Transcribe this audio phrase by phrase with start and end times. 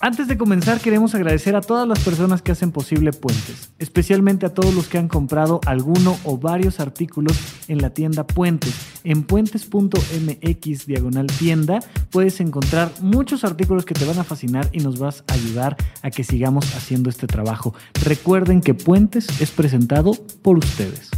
[0.00, 4.54] Antes de comenzar queremos agradecer a todas las personas que hacen posible Puentes, especialmente a
[4.54, 7.36] todos los que han comprado alguno o varios artículos
[7.66, 8.74] en la tienda Puentes.
[9.02, 11.80] En puentes.mx diagonal tienda
[12.12, 16.10] puedes encontrar muchos artículos que te van a fascinar y nos vas a ayudar a
[16.10, 17.74] que sigamos haciendo este trabajo.
[18.04, 20.12] Recuerden que Puentes es presentado
[20.42, 21.10] por ustedes.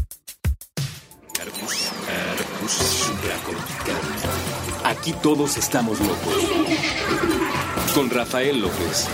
[4.84, 7.29] Aquí todos estamos locos
[7.93, 9.09] con Rafael López.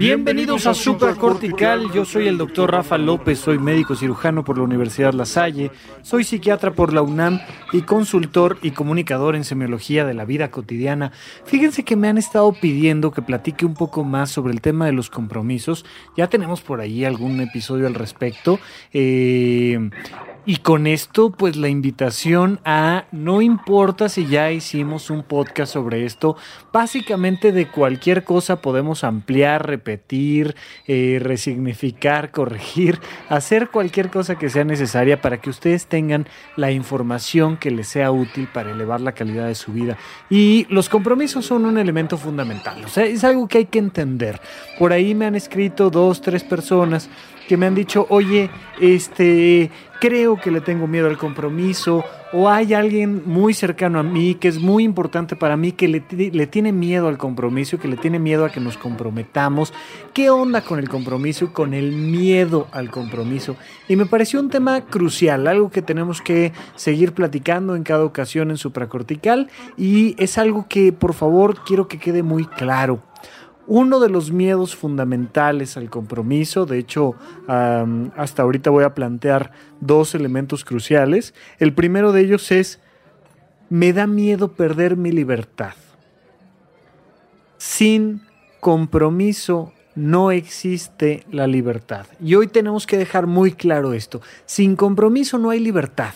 [0.00, 4.64] Bienvenidos a Super Cortical, yo soy el doctor Rafa López, soy médico cirujano por la
[4.64, 7.38] Universidad La Salle, soy psiquiatra por la UNAM
[7.70, 11.12] y consultor y comunicador en semiología de la vida cotidiana.
[11.44, 14.92] Fíjense que me han estado pidiendo que platique un poco más sobre el tema de
[14.92, 15.84] los compromisos,
[16.16, 18.58] ya tenemos por ahí algún episodio al respecto.
[18.94, 19.90] Eh,
[20.46, 26.06] y con esto, pues la invitación a, no importa si ya hicimos un podcast sobre
[26.06, 26.36] esto,
[26.72, 30.56] básicamente de cualquier cosa podemos ampliar, repetir,
[30.86, 32.98] eh, resignificar, corregir,
[33.28, 36.26] hacer cualquier cosa que sea necesaria para que ustedes tengan
[36.56, 39.98] la información que les sea útil para elevar la calidad de su vida.
[40.30, 44.40] Y los compromisos son un elemento fundamental, o sea, es algo que hay que entender.
[44.78, 47.10] Por ahí me han escrito dos, tres personas
[47.50, 48.48] que me han dicho, oye,
[48.80, 54.36] este, creo que le tengo miedo al compromiso, o hay alguien muy cercano a mí
[54.36, 55.98] que es muy importante para mí que le,
[56.46, 59.74] tiene miedo al compromiso, que le tiene miedo a que nos comprometamos.
[60.14, 63.56] ¿Qué onda con el compromiso y con el miedo al compromiso?
[63.88, 68.52] Y me pareció un tema crucial, algo que tenemos que seguir platicando en cada ocasión
[68.52, 73.02] en supracortical y es algo que por favor quiero que quede muy claro.
[73.72, 77.14] Uno de los miedos fundamentales al compromiso, de hecho,
[77.46, 81.34] hasta ahorita voy a plantear dos elementos cruciales.
[81.60, 82.80] El primero de ellos es,
[83.68, 85.74] me da miedo perder mi libertad.
[87.58, 88.22] Sin
[88.58, 92.06] compromiso no existe la libertad.
[92.20, 94.20] Y hoy tenemos que dejar muy claro esto.
[94.46, 96.14] Sin compromiso no hay libertad.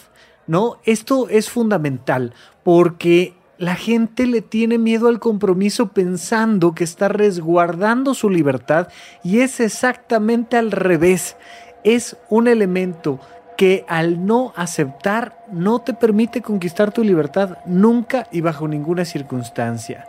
[0.49, 0.81] ¿No?
[0.85, 8.15] Esto es fundamental porque la gente le tiene miedo al compromiso pensando que está resguardando
[8.15, 8.89] su libertad
[9.23, 11.37] y es exactamente al revés.
[11.85, 13.21] Es un elemento
[13.57, 20.07] que al no aceptar no te permite conquistar tu libertad nunca y bajo ninguna circunstancia.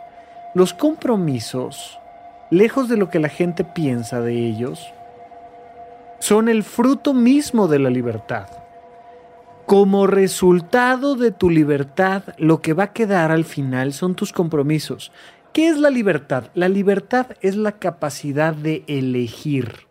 [0.54, 2.00] Los compromisos,
[2.50, 4.92] lejos de lo que la gente piensa de ellos,
[6.18, 8.46] son el fruto mismo de la libertad.
[9.66, 15.10] Como resultado de tu libertad, lo que va a quedar al final son tus compromisos.
[15.52, 16.50] ¿Qué es la libertad?
[16.54, 19.88] La libertad es la capacidad de elegir.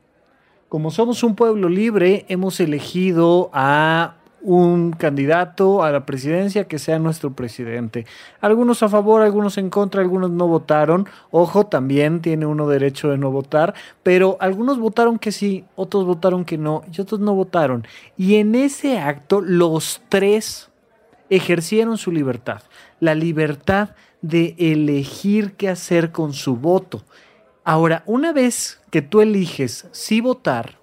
[0.70, 4.16] Como somos un pueblo libre, hemos elegido a
[4.46, 8.06] un candidato a la presidencia que sea nuestro presidente.
[8.42, 11.08] Algunos a favor, algunos en contra, algunos no votaron.
[11.32, 13.74] Ojo, también tiene uno derecho de no votar,
[14.04, 17.88] pero algunos votaron que sí, otros votaron que no y otros no votaron.
[18.18, 20.70] Y en ese acto los tres
[21.32, 22.62] ejercieron su libertad,
[23.00, 23.90] la libertad
[24.22, 27.04] de elegir qué hacer con su voto.
[27.64, 30.78] Ahora, una vez que tú eliges si votar,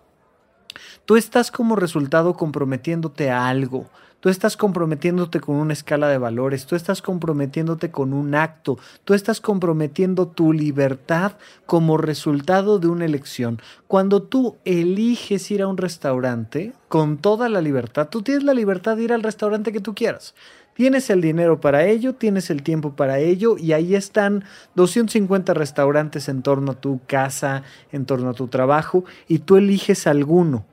[1.12, 3.84] Tú estás como resultado comprometiéndote a algo.
[4.20, 9.12] Tú estás comprometiéndote con una escala de valores, tú estás comprometiéndote con un acto, tú
[9.12, 11.32] estás comprometiendo tu libertad
[11.66, 13.60] como resultado de una elección.
[13.88, 18.96] Cuando tú eliges ir a un restaurante con toda la libertad, tú tienes la libertad
[18.96, 20.34] de ir al restaurante que tú quieras.
[20.72, 24.44] Tienes el dinero para ello, tienes el tiempo para ello y ahí están
[24.76, 30.06] 250 restaurantes en torno a tu casa, en torno a tu trabajo y tú eliges
[30.06, 30.71] alguno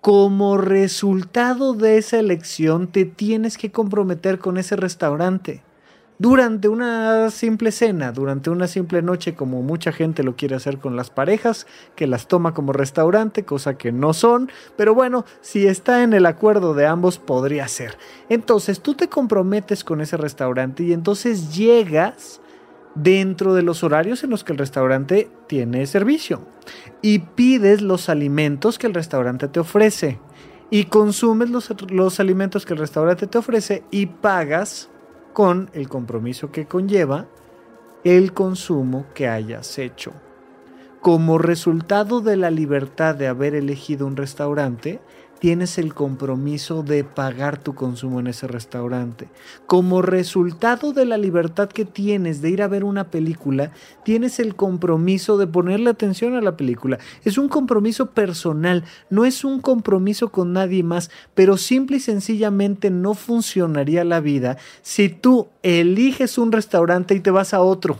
[0.00, 5.62] como resultado de esa elección te tienes que comprometer con ese restaurante.
[6.18, 10.94] Durante una simple cena, durante una simple noche, como mucha gente lo quiere hacer con
[10.94, 11.66] las parejas,
[11.96, 16.26] que las toma como restaurante, cosa que no son, pero bueno, si está en el
[16.26, 17.96] acuerdo de ambos, podría ser.
[18.28, 22.42] Entonces tú te comprometes con ese restaurante y entonces llegas
[22.94, 26.42] dentro de los horarios en los que el restaurante tiene servicio
[27.02, 30.18] y pides los alimentos que el restaurante te ofrece
[30.70, 34.88] y consumes los, los, alimentos que el restaurante te ofrece y pagas
[35.32, 37.26] con el compromiso que conlleva
[38.04, 40.12] el consumo que hayas hecho.
[41.00, 45.00] Como resultado de la libertad de haber elegido un restaurante,
[45.40, 49.28] tienes el compromiso de pagar tu consumo en ese restaurante.
[49.66, 53.72] Como resultado de la libertad que tienes de ir a ver una película,
[54.04, 56.98] tienes el compromiso de ponerle atención a la película.
[57.24, 62.90] Es un compromiso personal, no es un compromiso con nadie más, pero simple y sencillamente
[62.90, 67.98] no funcionaría la vida si tú eliges un restaurante y te vas a otro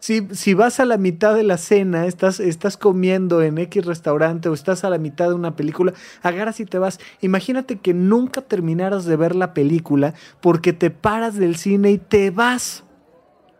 [0.00, 4.54] si, vas a la mitad de la cena, estás, estás comiendo en X restaurante o
[4.54, 5.92] estás a la mitad de una película,
[6.22, 7.00] agarras y te vas.
[7.20, 12.30] Imagínate que nunca terminaras de ver la película porque te paras del cine y te
[12.30, 12.84] vas.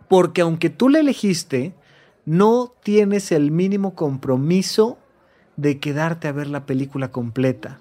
[0.08, 1.74] Porque aunque tú la elegiste,
[2.24, 4.98] no tienes el mínimo compromiso
[5.56, 7.80] de quedarte a ver la película completa.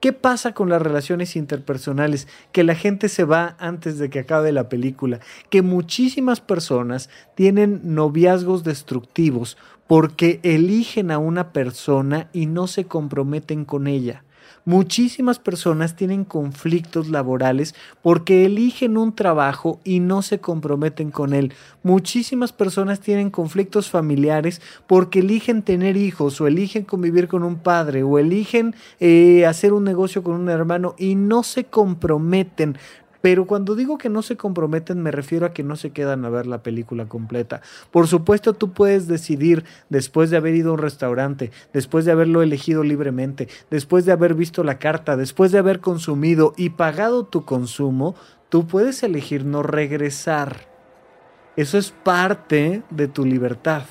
[0.00, 2.28] ¿Qué pasa con las relaciones interpersonales?
[2.52, 5.18] Que la gente se va antes de que acabe la película,
[5.50, 9.56] que muchísimas personas tienen noviazgos destructivos
[9.88, 14.22] porque eligen a una persona y no se comprometen con ella.
[14.68, 21.54] Muchísimas personas tienen conflictos laborales porque eligen un trabajo y no se comprometen con él.
[21.82, 28.02] Muchísimas personas tienen conflictos familiares porque eligen tener hijos o eligen convivir con un padre
[28.02, 32.76] o eligen eh, hacer un negocio con un hermano y no se comprometen.
[33.20, 36.30] Pero cuando digo que no se comprometen me refiero a que no se quedan a
[36.30, 37.60] ver la película completa.
[37.90, 42.42] Por supuesto tú puedes decidir después de haber ido a un restaurante, después de haberlo
[42.42, 47.44] elegido libremente, después de haber visto la carta, después de haber consumido y pagado tu
[47.44, 48.14] consumo,
[48.48, 50.68] tú puedes elegir no regresar.
[51.56, 53.82] Eso es parte de tu libertad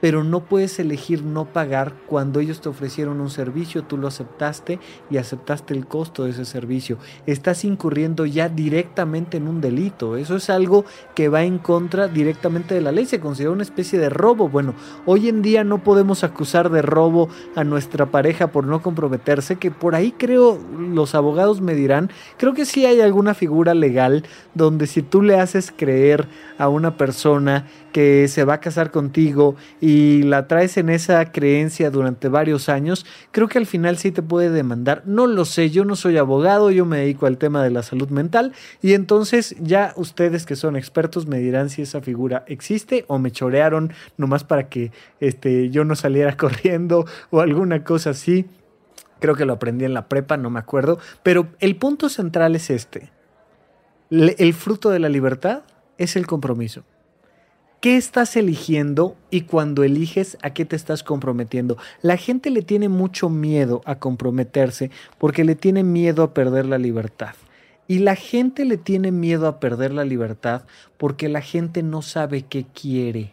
[0.00, 4.78] pero no puedes elegir no pagar cuando ellos te ofrecieron un servicio, tú lo aceptaste
[5.10, 6.98] y aceptaste el costo de ese servicio.
[7.26, 10.16] Estás incurriendo ya directamente en un delito.
[10.16, 10.84] Eso es algo
[11.14, 13.06] que va en contra directamente de la ley.
[13.06, 14.48] Se considera una especie de robo.
[14.48, 14.74] Bueno,
[15.06, 19.70] hoy en día no podemos acusar de robo a nuestra pareja por no comprometerse, que
[19.70, 24.24] por ahí creo los abogados me dirán, creo que sí hay alguna figura legal
[24.54, 26.28] donde si tú le haces creer
[26.58, 29.56] a una persona que se va a casar contigo
[30.22, 34.50] la traes en esa creencia durante varios años, creo que al final sí te puede
[34.50, 35.02] demandar.
[35.06, 38.08] No lo sé, yo no soy abogado, yo me dedico al tema de la salud
[38.08, 38.52] mental
[38.82, 43.30] y entonces ya ustedes que son expertos me dirán si esa figura existe o me
[43.30, 48.46] chorearon nomás para que este, yo no saliera corriendo o alguna cosa así.
[49.20, 52.70] Creo que lo aprendí en la prepa, no me acuerdo, pero el punto central es
[52.70, 53.10] este.
[54.10, 55.62] El fruto de la libertad
[55.98, 56.84] es el compromiso.
[57.80, 61.76] ¿Qué estás eligiendo y cuando eliges a qué te estás comprometiendo?
[62.02, 66.78] La gente le tiene mucho miedo a comprometerse porque le tiene miedo a perder la
[66.78, 67.36] libertad.
[67.86, 70.64] Y la gente le tiene miedo a perder la libertad
[70.96, 73.32] porque la gente no sabe qué quiere.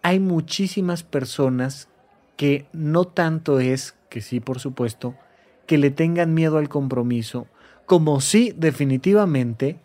[0.00, 1.88] Hay muchísimas personas
[2.38, 5.16] que no tanto es, que sí por supuesto,
[5.66, 7.46] que le tengan miedo al compromiso,
[7.84, 9.78] como sí definitivamente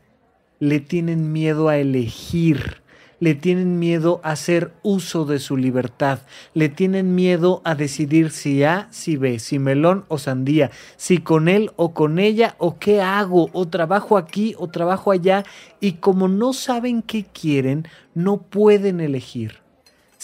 [0.60, 2.85] le tienen miedo a elegir
[3.20, 6.20] le tienen miedo a hacer uso de su libertad,
[6.54, 11.48] le tienen miedo a decidir si A, si B, si melón o sandía, si con
[11.48, 15.44] él o con ella o qué hago, o trabajo aquí o trabajo allá,
[15.80, 19.65] y como no saben qué quieren, no pueden elegir.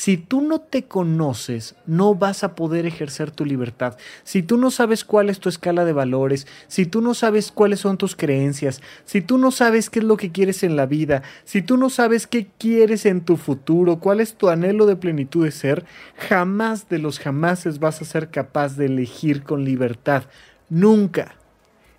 [0.02, 3.98] Si tú no te conoces, no vas a poder ejercer tu libertad.
[4.24, 7.82] Si tú no sabes cuál es tu escala de valores, si tú no sabes cuáles
[7.82, 11.22] son tus creencias, si tú no sabes qué es lo que quieres en la vida,
[11.44, 15.46] si tú no sabes qué quieres en tu futuro, cuál es tu anhelo de plenitud
[15.46, 15.86] de ser,
[16.18, 20.24] jamás de los jamases vas a ser capaz de elegir con libertad.
[20.68, 21.36] Nunca.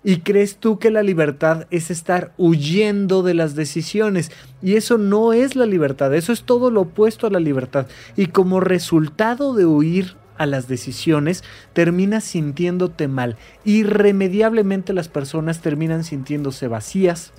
[0.03, 4.31] ¿Y crees tú que la libertad es estar huyendo de las decisiones?
[4.61, 7.87] Y eso no es la libertad, eso es todo lo opuesto a la libertad.
[8.17, 13.37] Y como resultado de huir a las decisiones, terminas sintiéndote mal.
[13.63, 17.31] Irremediablemente las personas terminan sintiéndose vacías,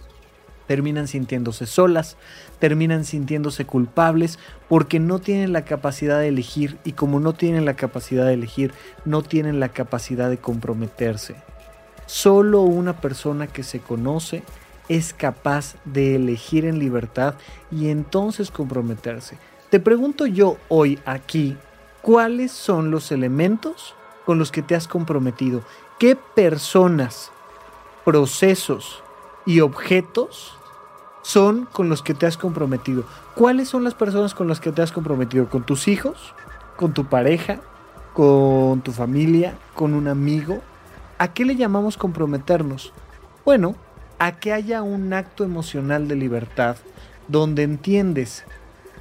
[0.67, 2.17] terminan sintiéndose solas,
[2.61, 7.75] terminan sintiéndose culpables porque no tienen la capacidad de elegir y como no tienen la
[7.75, 8.73] capacidad de elegir,
[9.05, 11.35] no tienen la capacidad de comprometerse.
[12.07, 14.43] Solo una persona que se conoce
[14.89, 17.35] es capaz de elegir en libertad
[17.71, 19.39] y entonces comprometerse.
[19.71, 21.57] Te pregunto yo hoy aquí,
[22.03, 23.95] ¿cuáles son los elementos
[24.27, 25.63] con los que te has comprometido?
[25.99, 27.33] ¿Qué personas,
[28.05, 29.03] procesos
[29.47, 30.57] y objetos
[31.23, 33.05] son con los que te has comprometido?
[33.35, 35.49] ¿Cuáles son las personas con las que te has comprometido?
[35.49, 36.35] ¿Con tus hijos?
[36.77, 37.61] ¿Con tu pareja?
[38.13, 39.57] ¿Con tu familia?
[39.75, 40.61] ¿Con un amigo?
[41.17, 42.93] ¿A qué le llamamos comprometernos?
[43.45, 43.77] Bueno,
[44.19, 46.77] a que haya un acto emocional de libertad
[47.29, 48.45] donde entiendes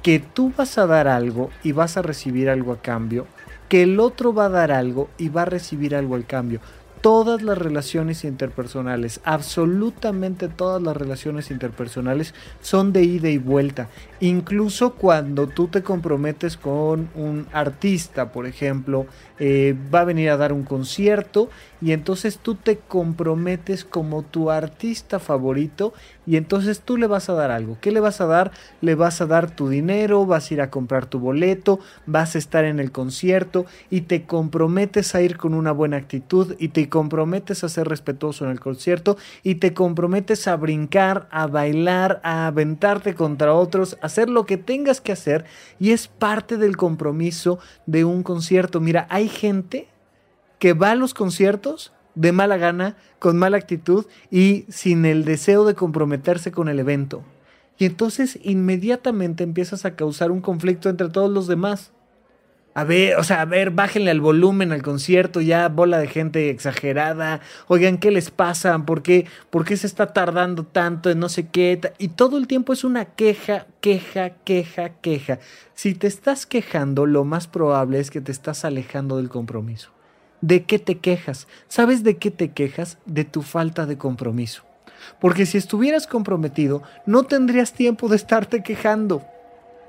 [0.02, 3.26] que tú vas a dar algo y vas a recibir algo a cambio,
[3.68, 6.60] que el otro va a dar algo y va a recibir algo al cambio.
[7.00, 13.88] todas las relaciones interpersonales, absolutamente todas las relaciones interpersonales son de ida y vuelta.
[14.20, 19.06] Incluso cuando tú te comprometes con un artista, por ejemplo,
[19.38, 21.48] eh, va a venir a dar un concierto
[21.80, 25.92] y entonces tú te comprometes como tu artista favorito
[26.24, 27.76] y entonces tú le vas a dar algo.
[27.80, 28.52] ¿Qué le vas a dar?
[28.80, 32.38] Le vas a dar tu dinero, vas a ir a comprar tu boleto, vas a
[32.38, 36.88] estar en el concierto y te comprometes a ir con una buena actitud y te
[36.88, 42.46] comprometes a ser respetuoso en el concierto y te comprometes a brincar, a bailar, a
[42.46, 45.44] aventarte contra otros, a hacer lo que tengas que hacer
[45.80, 48.80] y es parte del compromiso de un concierto.
[48.80, 49.88] Mira, hay gente
[50.60, 55.64] que va a los conciertos de mala gana, con mala actitud y sin el deseo
[55.64, 57.24] de comprometerse con el evento.
[57.76, 61.90] Y entonces inmediatamente empiezas a causar un conflicto entre todos los demás.
[62.76, 66.50] A ver, o sea, a ver, bájenle al volumen al concierto, ya bola de gente
[66.50, 67.40] exagerada.
[67.68, 68.76] Oigan, ¿qué les pasa?
[68.80, 71.80] ¿Por qué, ¿Por qué se está tardando tanto en no sé qué?
[71.98, 75.38] Y todo el tiempo es una queja, queja, queja, queja.
[75.74, 79.90] Si te estás quejando, lo más probable es que te estás alejando del compromiso.
[80.40, 81.46] ¿De qué te quejas?
[81.68, 82.98] ¿Sabes de qué te quejas?
[83.06, 84.64] De tu falta de compromiso.
[85.20, 89.22] Porque si estuvieras comprometido, no tendrías tiempo de estarte quejando.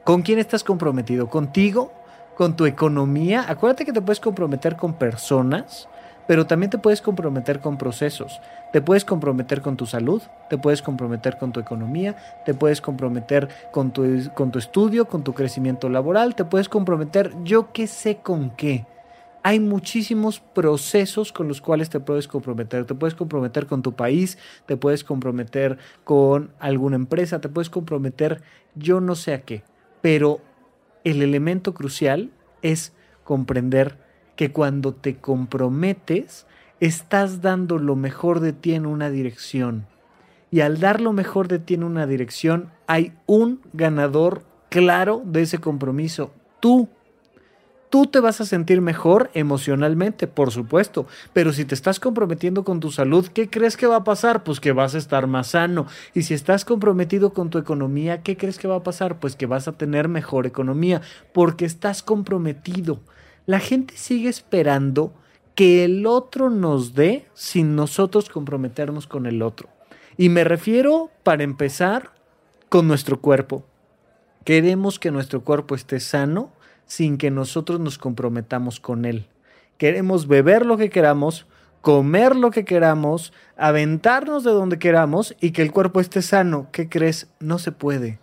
[0.03, 1.31] ¿Con quién estás comprometido?
[1.31, 1.91] ¿Contigo?
[2.35, 3.45] ¿Con tu economía?
[3.47, 5.87] Acuérdate que te puedes comprometer con personas,
[6.27, 8.41] pero también te puedes comprometer con procesos.
[8.73, 13.47] Te puedes comprometer con tu salud, te puedes comprometer con tu economía, te puedes comprometer
[13.71, 18.17] con tu, con tu estudio, con tu crecimiento laboral, te puedes comprometer yo qué sé
[18.17, 18.85] con qué
[19.45, 22.85] hay muchísimos procesos con los cuales te puedes comprometer.
[22.85, 28.41] Te puedes comprometer con tu país, te puedes comprometer con alguna empresa, te puedes comprometer
[28.73, 29.61] yo no sé a qué.
[30.01, 30.41] Pero
[31.05, 32.31] el elemento crucial
[32.61, 32.91] es
[33.23, 33.97] comprender
[34.35, 36.45] que cuando te comprometes,
[36.81, 39.87] estás dando lo mejor de ti en una dirección.
[40.51, 45.43] Y al dar lo mejor de ti en una dirección, hay un ganador claro de
[45.43, 46.89] ese compromiso, tú
[47.95, 52.81] tú te vas a sentir mejor emocionalmente, por supuesto, pero si te estás comprometiendo con
[52.81, 54.43] tu salud, ¿qué crees que va a pasar?
[54.43, 55.87] Pues que vas a estar más sano.
[56.13, 59.21] Y si estás comprometido con tu economía, ¿qué crees que va a pasar?
[59.21, 60.99] Pues que vas a tener mejor economía,
[61.31, 62.99] porque estás comprometido.
[63.45, 65.13] La gente sigue esperando
[65.55, 69.69] que el otro nos dé sin nosotros comprometernos con el otro.
[70.17, 72.11] Y me refiero, para empezar,
[72.67, 73.63] con nuestro cuerpo.
[74.43, 76.51] Queremos que nuestro cuerpo esté sano
[76.85, 79.27] sin que nosotros nos comprometamos con Él.
[79.77, 81.47] Queremos beber lo que queramos,
[81.81, 86.67] comer lo que queramos, aventarnos de donde queramos y que el cuerpo esté sano.
[86.71, 87.27] ¿Qué crees?
[87.39, 88.19] No se puede.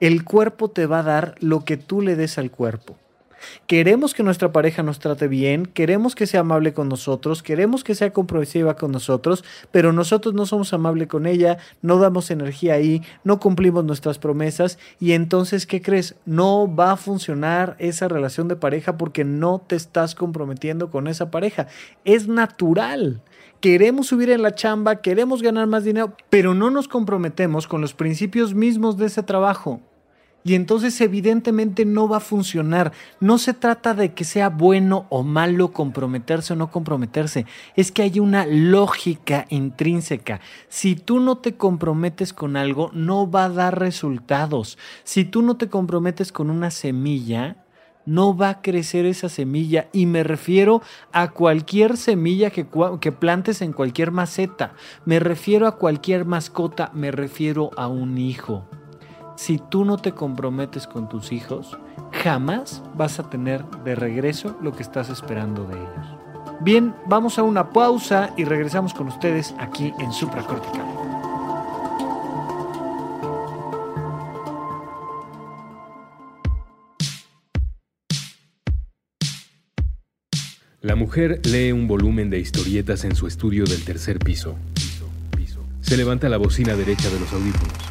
[0.00, 2.96] El cuerpo te va a dar lo que tú le des al cuerpo.
[3.66, 7.94] Queremos que nuestra pareja nos trate bien, queremos que sea amable con nosotros, queremos que
[7.94, 13.02] sea compromisiva con nosotros, pero nosotros no somos amables con ella, no damos energía ahí,
[13.24, 16.16] no cumplimos nuestras promesas y entonces, ¿qué crees?
[16.26, 21.30] No va a funcionar esa relación de pareja porque no te estás comprometiendo con esa
[21.30, 21.66] pareja.
[22.04, 23.22] Es natural
[23.60, 27.94] queremos subir en la chamba, queremos ganar más dinero, pero no nos comprometemos con los
[27.94, 29.80] principios mismos de ese trabajo
[30.44, 32.92] y entonces evidentemente no va a funcionar.
[33.18, 37.46] No se trata de que sea bueno o malo comprometerse o no comprometerse,
[37.76, 40.40] es que hay una lógica intrínseca.
[40.68, 44.76] Si tú no te comprometes con algo, no va a dar resultados.
[45.02, 47.56] Si tú no te comprometes con una semilla,
[48.04, 49.88] no va a crecer esa semilla.
[49.94, 52.66] Y me refiero a cualquier semilla que,
[53.00, 54.74] que, plantes en cualquier maceta.
[55.06, 56.90] Me refiero a cualquier mascota.
[56.92, 58.68] Me refiero a un hijo
[59.36, 61.76] si tú no te comprometes con tus hijos,
[62.12, 66.06] jamás vas a tener de regreso lo que estás esperando de ellos.
[66.60, 70.86] Bien, vamos a una pausa y regresamos con ustedes aquí en Supracortical.
[80.80, 84.54] La mujer lee un volumen de historietas en su estudio del tercer piso.
[85.80, 87.83] Se levanta la bocina derecha de los audífonos.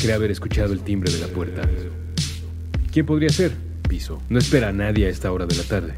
[0.00, 1.62] Cree haber escuchado el timbre de la puerta.
[2.92, 3.52] ¿Quién podría ser?
[3.88, 4.22] Piso.
[4.28, 5.94] No espera a nadie a esta hora de la tarde.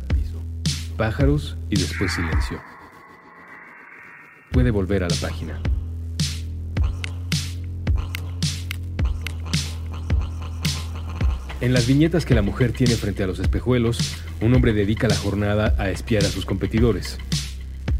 [0.96, 2.62] Pájaros y después silencio.
[4.52, 5.60] Puede volver a la página.
[11.60, 15.16] En las viñetas que la mujer tiene frente a los espejuelos, un hombre dedica la
[15.16, 17.18] jornada a espiar a sus competidores.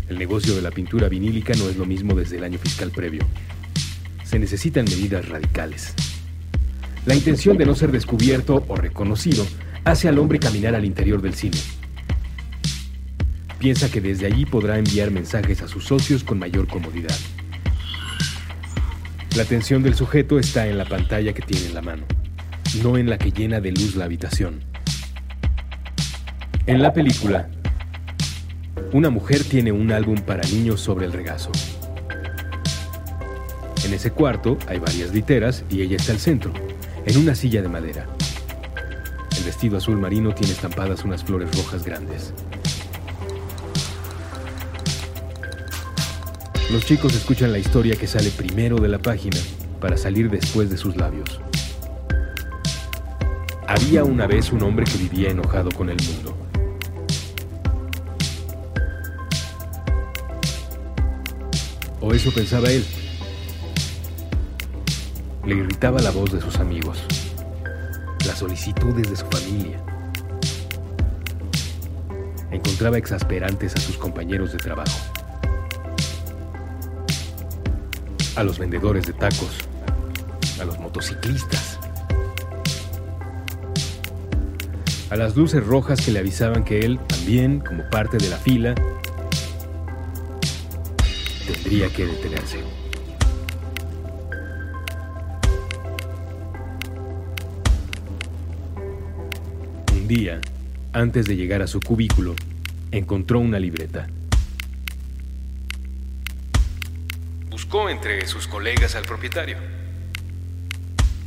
[0.08, 3.26] El negocio de la pintura vinílica no es lo mismo desde el año fiscal previo
[4.30, 5.92] se necesitan medidas radicales.
[7.04, 9.44] La intención de no ser descubierto o reconocido
[9.82, 11.58] hace al hombre caminar al interior del cine.
[13.58, 17.16] Piensa que desde allí podrá enviar mensajes a sus socios con mayor comodidad.
[19.34, 22.04] La atención del sujeto está en la pantalla que tiene en la mano,
[22.84, 24.60] no en la que llena de luz la habitación.
[26.66, 27.50] En la película,
[28.92, 31.50] una mujer tiene un álbum para niños sobre el regazo.
[33.84, 36.52] En ese cuarto hay varias literas y ella está al centro,
[37.06, 38.06] en una silla de madera.
[39.38, 42.34] El vestido azul marino tiene estampadas unas flores rojas grandes.
[46.70, 49.38] Los chicos escuchan la historia que sale primero de la página
[49.80, 51.40] para salir después de sus labios.
[53.66, 56.36] Había una vez un hombre que vivía enojado con el mundo.
[62.00, 62.84] O eso pensaba él.
[65.50, 67.02] Le irritaba la voz de sus amigos,
[68.24, 69.82] las solicitudes de su familia.
[72.52, 74.96] Encontraba exasperantes a sus compañeros de trabajo,
[78.36, 79.50] a los vendedores de tacos,
[80.60, 81.80] a los motociclistas,
[85.10, 88.76] a las luces rojas que le avisaban que él, también como parte de la fila,
[91.44, 92.79] tendría que detenerse.
[100.10, 100.40] Día,
[100.92, 102.34] antes de llegar a su cubículo,
[102.90, 104.08] encontró una libreta.
[107.48, 109.56] Buscó entre sus colegas al propietario.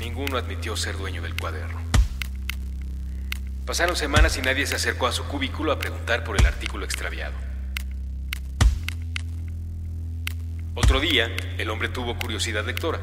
[0.02, 1.80] Ninguno admitió ser dueño del cuaderno.
[3.66, 7.36] Pasaron semanas y nadie se acercó a su cubículo a preguntar por el artículo extraviado.
[10.76, 13.00] Otro día, el hombre tuvo curiosidad lectora.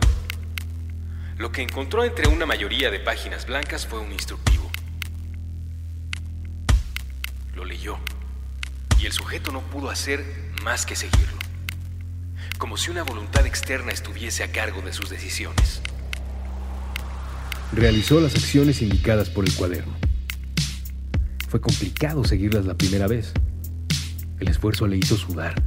[1.38, 4.59] Lo que encontró entre una mayoría de páginas blancas fue un instructivo.
[7.54, 7.98] Lo leyó
[9.00, 10.24] y el sujeto no pudo hacer
[10.62, 11.38] más que seguirlo,
[12.58, 15.80] como si una voluntad externa estuviese a cargo de sus decisiones.
[17.72, 19.94] Realizó las acciones indicadas por el cuaderno.
[21.48, 23.32] Fue complicado seguirlas la primera vez.
[24.38, 25.62] El esfuerzo le hizo sudar.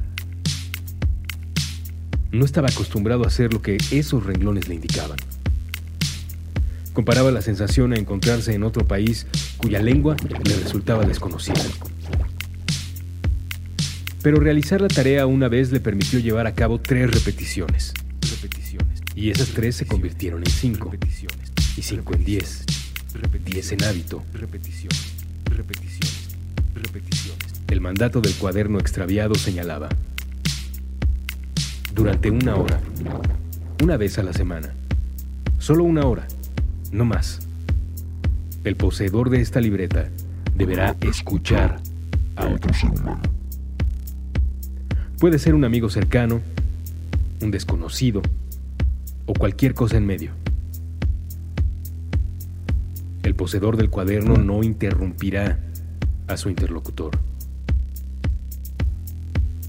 [2.32, 5.18] No estaba acostumbrado a hacer lo que esos renglones le indicaban.
[6.94, 9.26] Comparaba la sensación a encontrarse en otro país
[9.64, 11.62] cuya lengua le resultaba desconocida.
[14.22, 17.94] Pero realizar la tarea una vez le permitió llevar a cabo tres repeticiones.
[19.16, 20.92] Y esas tres se convirtieron en cinco.
[21.78, 22.66] Y cinco en diez.
[23.46, 24.24] Diez en hábito.
[27.70, 29.88] El mandato del cuaderno extraviado señalaba
[31.94, 32.82] durante una hora,
[33.82, 34.74] una vez a la semana.
[35.58, 36.28] Solo una hora,
[36.92, 37.43] no más.
[38.64, 40.10] El poseedor de esta libreta
[40.56, 41.82] deberá escuchar
[42.38, 43.22] a otro ser humano.
[45.20, 46.40] Puede ser un amigo cercano,
[47.42, 48.22] un desconocido
[49.26, 50.32] o cualquier cosa en medio.
[53.24, 55.60] El poseedor del cuaderno no interrumpirá
[56.28, 57.18] a su interlocutor.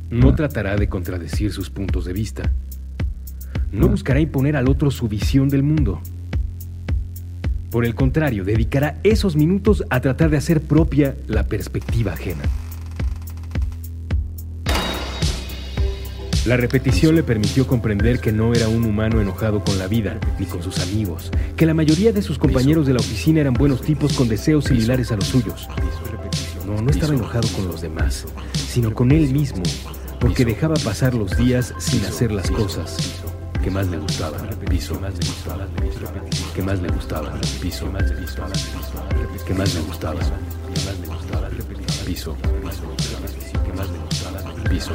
[0.09, 2.53] No tratará de contradecir sus puntos de vista.
[3.73, 6.01] No buscará imponer al otro su visión del mundo.
[7.75, 12.45] Por el contrario, dedicará esos minutos a tratar de hacer propia la perspectiva ajena.
[16.47, 20.47] La repetición le permitió comprender que no era un humano enojado con la vida ni
[20.47, 24.13] con sus amigos, que la mayoría de sus compañeros de la oficina eran buenos tipos
[24.13, 25.69] con deseos similares a los suyos.
[26.65, 29.65] No, no estaba enojado con los demás, sino con él mismo,
[30.21, 33.34] porque dejaba pasar los días sin hacer las cosas
[33.65, 34.47] que más le gustaban.
[34.69, 35.01] Piso,
[36.55, 37.33] que más le gustaba.
[37.63, 37.87] Piso,
[39.47, 40.21] que más le gustaba.
[41.09, 41.49] gustaba.
[42.05, 44.69] Piso, gustaba.
[44.69, 44.93] Piso.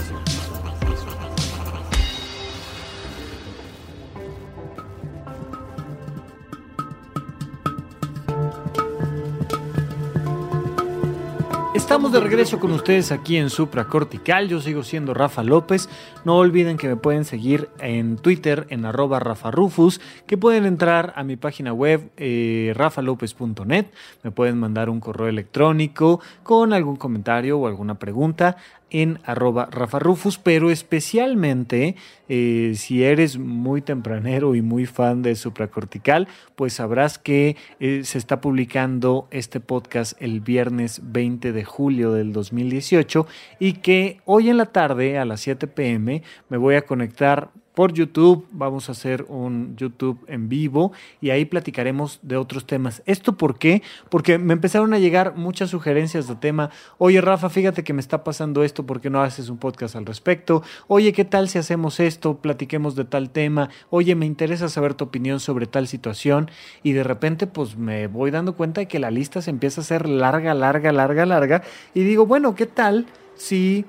[11.90, 14.48] Estamos de regreso con ustedes aquí en Supra Cortical.
[14.48, 15.90] Yo sigo siendo Rafa López.
[16.24, 21.14] No olviden que me pueden seguir en Twitter en arroba Rafa Rufus, que pueden entrar
[21.16, 23.88] a mi página web eh, rafalopez.net.
[24.22, 28.58] Me pueden mandar un correo electrónico con algún comentario o alguna pregunta
[28.92, 31.96] en arroba Rafa Rufus, pero especialmente
[32.28, 38.18] eh, si eres muy tempranero y muy fan de Supracortical, pues sabrás que eh, se
[38.18, 43.28] está publicando este podcast el viernes 20 de julio del 2018
[43.60, 47.50] y que hoy en la tarde a las 7 pm me voy a conectar
[47.80, 48.46] por YouTube.
[48.52, 53.02] Vamos a hacer un YouTube en vivo y ahí platicaremos de otros temas.
[53.06, 53.84] ¿Esto por qué?
[54.10, 56.72] Porque me empezaron a llegar muchas sugerencias de tema.
[56.98, 60.06] Oye, Rafa, fíjate que me está pasando esto, ¿por qué no haces un podcast al
[60.06, 60.62] respecto?
[60.88, 62.36] Oye, ¿qué tal si hacemos esto?
[62.36, 63.70] Platiquemos de tal tema.
[63.90, 66.52] Oye, me interesa saber tu opinión sobre tal situación.
[66.84, 69.84] Y de repente, pues me voy dando cuenta de que la lista se empieza a
[69.86, 71.64] hacer larga, larga, larga, larga.
[71.94, 73.06] Y digo, bueno, ¿qué tal
[73.38, 73.86] si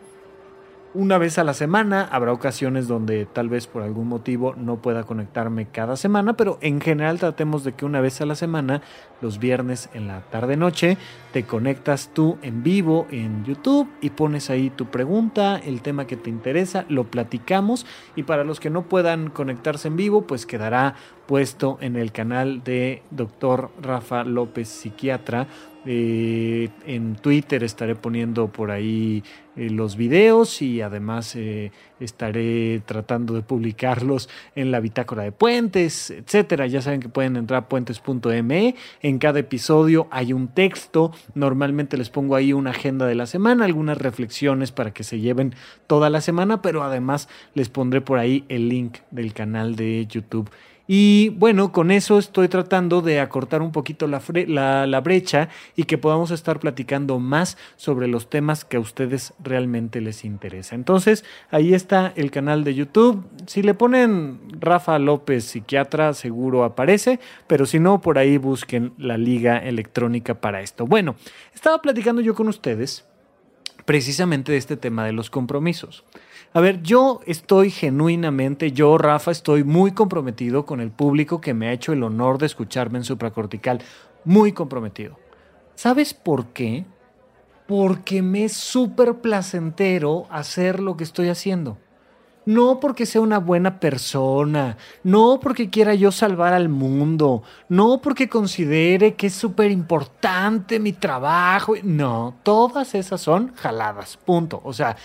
[0.94, 2.08] una vez a la semana.
[2.10, 6.80] Habrá ocasiones donde tal vez por algún motivo no pueda conectarme cada semana, pero en
[6.80, 8.82] general tratemos de que una vez a la semana,
[9.20, 10.96] los viernes en la tarde-noche,
[11.32, 16.16] te conectas tú en vivo en YouTube y pones ahí tu pregunta, el tema que
[16.16, 20.94] te interesa, lo platicamos y para los que no puedan conectarse en vivo, pues quedará
[21.26, 23.70] puesto en el canal de Dr.
[23.80, 25.46] Rafa López Psiquiatra
[25.86, 29.22] eh, en Twitter estaré poniendo por ahí
[29.56, 36.10] eh, los videos y además eh, estaré tratando de publicarlos en la bitácora de puentes,
[36.10, 36.66] etcétera.
[36.66, 38.74] Ya saben que pueden entrar a puentes.me.
[39.00, 41.12] En cada episodio hay un texto.
[41.34, 45.54] Normalmente les pongo ahí una agenda de la semana, algunas reflexiones para que se lleven
[45.86, 50.50] toda la semana, pero además les pondré por ahí el link del canal de YouTube
[50.92, 54.20] y bueno, con eso estoy tratando de acortar un poquito la,
[54.88, 60.00] la, brecha y que podamos estar platicando más sobre los temas que a ustedes realmente
[60.00, 60.74] les interesa.
[60.74, 63.24] Entonces, ahí está el canal de YouTube.
[63.46, 69.16] Si le ponen Rafa López Psiquiatra, seguro aparece, pero si no, por ahí busquen la
[69.16, 70.88] liga electrónica para esto.
[70.88, 71.14] Bueno,
[71.54, 73.06] estaba platicando yo con ustedes
[73.90, 76.04] precisamente de este tema de los compromisos.
[76.52, 81.66] A ver, yo estoy genuinamente, yo, Rafa, estoy muy comprometido con el público que me
[81.66, 83.82] ha hecho el honor de escucharme en supracortical.
[84.24, 85.18] Muy comprometido.
[85.74, 86.84] ¿Sabes por qué?
[87.66, 91.76] Porque me es súper placentero hacer lo que estoy haciendo.
[92.50, 98.28] No porque sea una buena persona, no porque quiera yo salvar al mundo, no porque
[98.28, 101.74] considere que es súper importante mi trabajo.
[101.84, 104.60] No, todas esas son jaladas, punto.
[104.64, 104.96] O sea,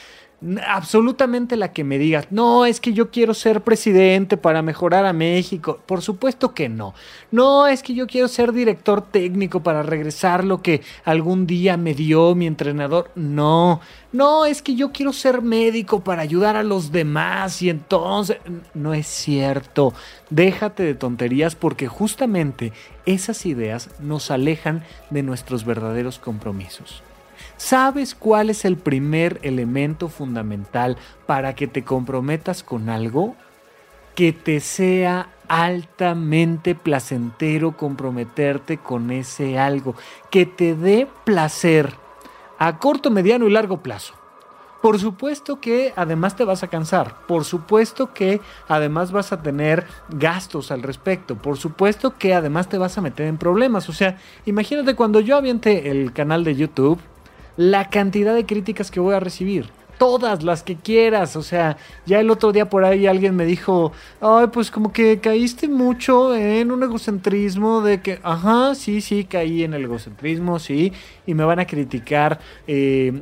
[0.68, 5.14] absolutamente la que me digas, no, es que yo quiero ser presidente para mejorar a
[5.14, 5.80] México.
[5.86, 6.94] Por supuesto que no.
[7.32, 11.94] No, es que yo quiero ser director técnico para regresar lo que algún día me
[11.94, 13.12] dio mi entrenador.
[13.16, 18.38] No, no, es que yo quiero ser médico para ayudar a los demás y entonces...
[18.74, 19.94] No es cierto.
[20.30, 22.72] Déjate de tonterías porque justamente
[23.06, 27.04] esas ideas nos alejan de nuestros verdaderos compromisos.
[27.58, 33.36] ¿Sabes cuál es el primer elemento fundamental para que te comprometas con algo?
[34.14, 39.96] Que te sea altamente placentero comprometerte con ese algo,
[40.30, 41.94] que te dé placer
[42.58, 44.14] a corto, mediano y largo plazo.
[44.82, 49.88] Por supuesto que además te vas a cansar, por supuesto que además vas a tener
[50.10, 53.90] gastos al respecto, por supuesto que además te vas a meter en problemas.
[53.90, 57.00] O sea, imagínate cuando yo aviente el canal de YouTube,
[57.58, 59.70] la cantidad de críticas que voy a recibir.
[59.98, 61.38] Todas las que quieras.
[61.38, 65.22] O sea, ya el otro día por ahí alguien me dijo, ay, pues como que
[65.22, 70.92] caíste mucho en un egocentrismo de que, ajá, sí, sí, caí en el egocentrismo, sí,
[71.26, 72.42] y me van a criticar.
[72.68, 73.14] Eh,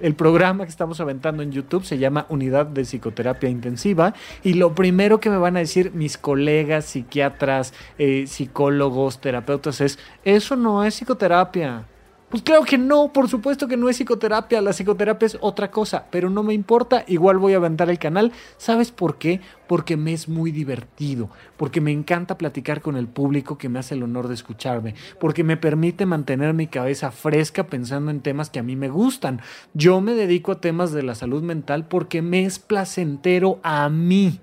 [0.00, 4.74] el, programa que estamos aventando en YouTube se llama Unidad de Psicoterapia Intensiva, y lo
[4.74, 10.82] primero que me van a decir mis colegas, psiquiatras, eh, psicólogos, terapeutas es, eso no
[10.82, 11.84] es psicoterapia
[12.28, 16.06] pues claro que no, por supuesto que no es psicoterapia, la psicoterapia es otra cosa,
[16.10, 18.32] pero no me importa, igual voy a aventar el canal.
[18.56, 19.40] ¿Sabes por qué?
[19.68, 23.94] Porque me es muy divertido, porque me encanta platicar con el público que me hace
[23.94, 28.58] el honor de escucharme, porque me permite mantener mi cabeza fresca pensando en temas que
[28.58, 29.40] a mí me gustan.
[29.72, 34.40] Yo me dedico a temas de la salud mental porque me es placentero a mí.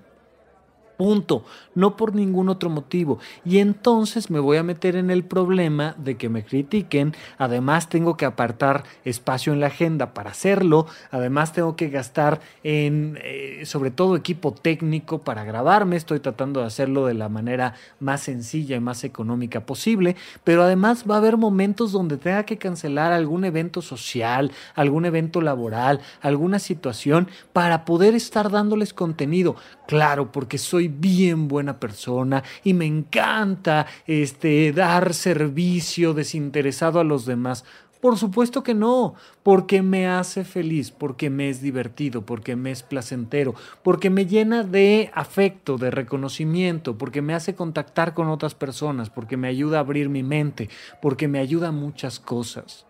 [1.04, 3.18] Punto, no por ningún otro motivo.
[3.44, 8.16] Y entonces me voy a meter en el problema de que me critiquen, además tengo
[8.16, 13.90] que apartar espacio en la agenda para hacerlo, además tengo que gastar en, eh, sobre
[13.90, 18.80] todo, equipo técnico para grabarme, estoy tratando de hacerlo de la manera más sencilla y
[18.80, 23.82] más económica posible, pero además va a haber momentos donde tenga que cancelar algún evento
[23.82, 29.56] social, algún evento laboral, alguna situación para poder estar dándoles contenido.
[29.86, 37.26] Claro, porque soy bien buena persona y me encanta este dar servicio desinteresado a los
[37.26, 37.64] demás.
[38.04, 42.82] Por supuesto que no, porque me hace feliz, porque me es divertido, porque me es
[42.82, 49.08] placentero, porque me llena de afecto, de reconocimiento, porque me hace contactar con otras personas,
[49.08, 50.68] porque me ayuda a abrir mi mente,
[51.00, 52.84] porque me ayuda a muchas cosas.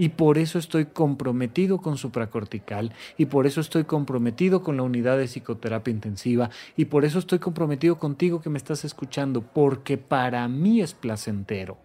[0.00, 5.18] Y por eso estoy comprometido con supracortical, y por eso estoy comprometido con la unidad
[5.18, 10.48] de psicoterapia intensiva, y por eso estoy comprometido contigo que me estás escuchando, porque para
[10.48, 11.76] mí es placentero.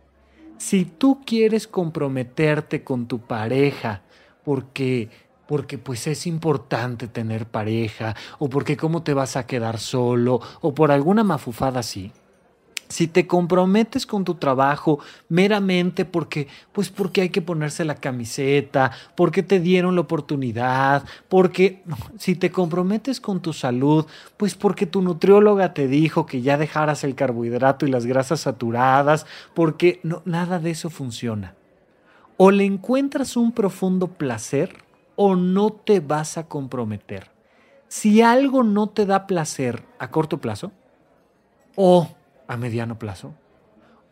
[0.58, 4.02] Si tú quieres comprometerte con tu pareja,
[4.46, 5.10] porque
[5.46, 10.74] porque pues es importante tener pareja, o porque cómo te vas a quedar solo, o
[10.74, 12.14] por alguna mafufada así,
[12.88, 18.92] si te comprometes con tu trabajo meramente porque, pues porque hay que ponerse la camiseta,
[19.16, 21.84] porque te dieron la oportunidad, porque
[22.18, 24.06] si te comprometes con tu salud,
[24.38, 29.26] pues porque tu nutrióloga te dijo que ya dejaras el carbohidrato y las grasas saturadas,
[29.54, 31.56] porque nada de eso funciona.
[32.38, 34.78] O le encuentras un profundo placer
[35.16, 37.32] o no te vas a comprometer.
[37.88, 40.72] Si algo no te da placer a corto plazo,
[41.76, 42.10] o
[42.48, 43.34] a mediano plazo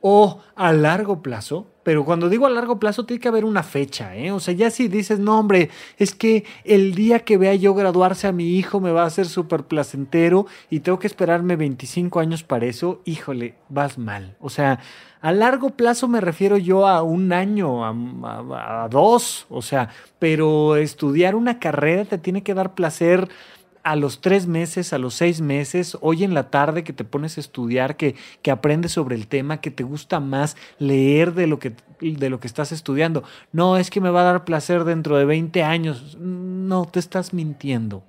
[0.05, 4.13] o a largo plazo, pero cuando digo a largo plazo tiene que haber una fecha,
[4.17, 4.33] ¿eh?
[4.33, 8.27] O sea, ya si dices, no, hombre, es que el día que vea yo graduarse
[8.27, 12.43] a mi hijo me va a ser súper placentero y tengo que esperarme 25 años
[12.43, 14.35] para eso, híjole, vas mal.
[14.41, 14.81] O sea,
[15.21, 19.87] a largo plazo me refiero yo a un año, a dos, o sea,
[20.19, 23.29] pero estudiar una carrera te tiene que dar placer
[23.83, 27.37] a los tres meses, a los seis meses, hoy en la tarde que te pones
[27.37, 31.59] a estudiar, que, que aprendes sobre el tema, que te gusta más leer de lo,
[31.59, 33.23] que, de lo que estás estudiando.
[33.51, 36.17] No, es que me va a dar placer dentro de 20 años.
[36.17, 38.03] No, te estás mintiendo.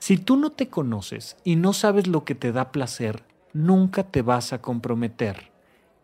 [0.00, 4.22] Si tú no te conoces y no sabes lo que te da placer, nunca te
[4.22, 5.50] vas a comprometer.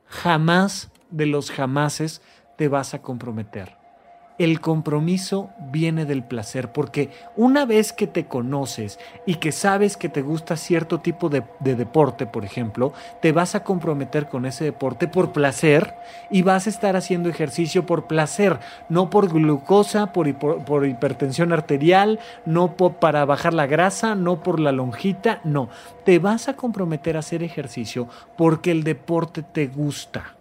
[0.06, 2.22] Jamás de los jamases
[2.56, 3.83] te vas a comprometer
[4.36, 10.08] el compromiso viene del placer, porque una vez que te conoces y que sabes que
[10.08, 12.92] te gusta cierto tipo de, deporte, por ejemplo,
[13.22, 15.94] te vas a comprometer con ese deporte por placer
[16.30, 22.18] y vas a estar haciendo ejercicio por placer, no por glucosa, por, por, hipertensión arterial,
[22.44, 25.68] no para bajar la grasa, no por la lonjita, no,
[26.04, 30.34] te vas a comprometer a hacer ejercicio porque el deporte te gusta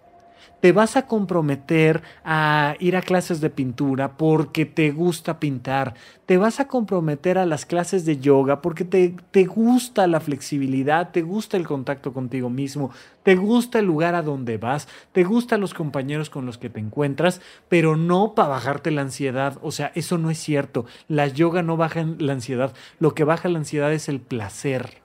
[0.64, 5.92] te vas a comprometer a ir a clases de pintura porque te gusta pintar,
[6.24, 11.10] te vas a comprometer a las clases de yoga porque te, te gusta la flexibilidad,
[11.10, 12.92] te gusta el contacto contigo mismo,
[13.24, 16.80] te gusta el lugar a donde vas, te gustan los compañeros con los que te
[16.80, 19.58] encuentras, pero no para bajarte la ansiedad.
[19.60, 20.86] O sea, eso no es cierto.
[21.08, 22.72] La yoga no baja la ansiedad.
[22.98, 25.03] Lo que baja la ansiedad es el placer.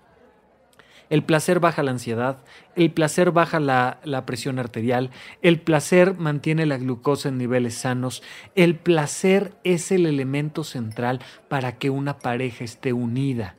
[1.10, 2.38] El placer baja la ansiedad,
[2.76, 5.10] el placer baja la, presión arterial,
[5.42, 8.22] el placer mantiene la glucosa en niveles sanos,
[8.56, 13.56] el placer es el elemento central para que una pareja esté unida.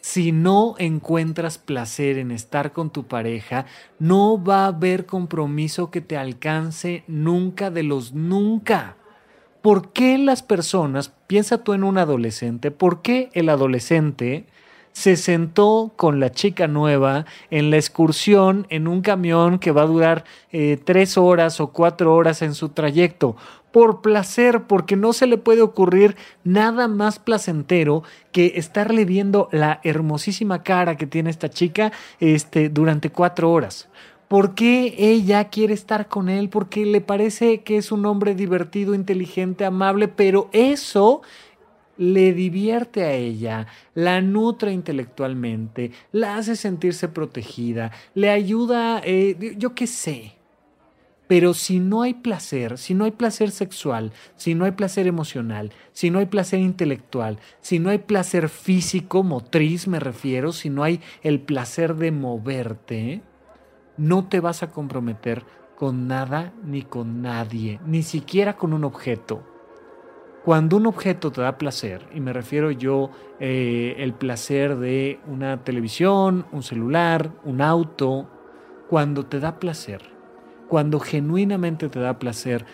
[0.00, 3.66] Si no encuentras placer en estar con tu pareja,
[3.98, 8.96] no va a haber compromiso que te alcance nunca de los nunca.
[9.62, 14.46] ¿Por qué las personas, piensa tú en un adolescente, por qué el adolescente
[14.92, 19.86] se sentó con la chica nueva en la excursión en un camión que va a
[19.86, 23.36] durar eh, tres horas o cuatro horas en su trayecto.
[23.72, 29.80] Por placer, porque no se le puede ocurrir nada más placentero que estarle viendo la
[29.84, 33.88] hermosísima cara que tiene esta chica este, durante cuatro horas.
[34.28, 36.50] ¿Por qué ella quiere estar con él?
[36.50, 41.22] Porque le parece que es un hombre divertido, inteligente, amable, pero eso
[41.98, 49.74] le divierte a ella, la nutre intelectualmente, la hace sentirse protegida, le ayuda, eh, yo
[49.74, 50.34] qué sé.
[51.26, 55.72] Pero si no hay placer, si no hay placer sexual, si no hay placer emocional,
[55.92, 60.84] si no hay placer intelectual, si no hay placer físico, motriz me refiero, si no
[60.84, 63.20] hay el placer de moverte,
[63.98, 65.44] no te vas a comprometer
[65.76, 69.57] con nada ni con nadie, ni siquiera con un objeto.
[70.48, 75.62] Cuando un objeto te da placer, y me refiero yo eh, el placer de una
[75.62, 78.26] televisión, un celular, un auto,
[78.88, 80.00] cuando te da placer,
[80.66, 82.64] cuando genuinamente te da placer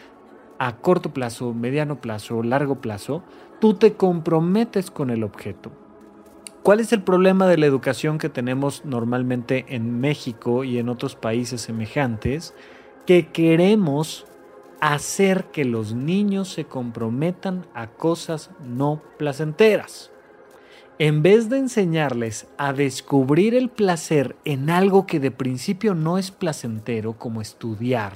[0.61, 3.25] a corto plazo, mediano plazo, largo plazo,
[3.61, 5.73] tú te comprometes con el objeto.
[6.63, 11.17] ¿Cuál es el problema de la educación que tenemos normalmente en México y en otros
[11.17, 12.55] países semejantes?
[13.05, 14.27] Que queremos
[14.93, 20.11] hacer que los niños se comprometan a cosas no placenteras.
[20.99, 26.31] En vez de enseñarles a descubrir el placer en algo que de principio no es
[26.31, 28.13] placentero, como estudiar.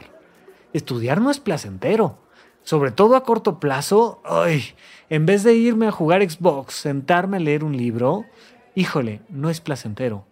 [0.74, 2.18] Estudiar no es placentero.
[2.62, 4.62] Sobre todo a corto plazo, ay,
[5.08, 8.26] en vez de irme a jugar Xbox, sentarme a leer un libro,
[8.74, 10.27] híjole, no es placentero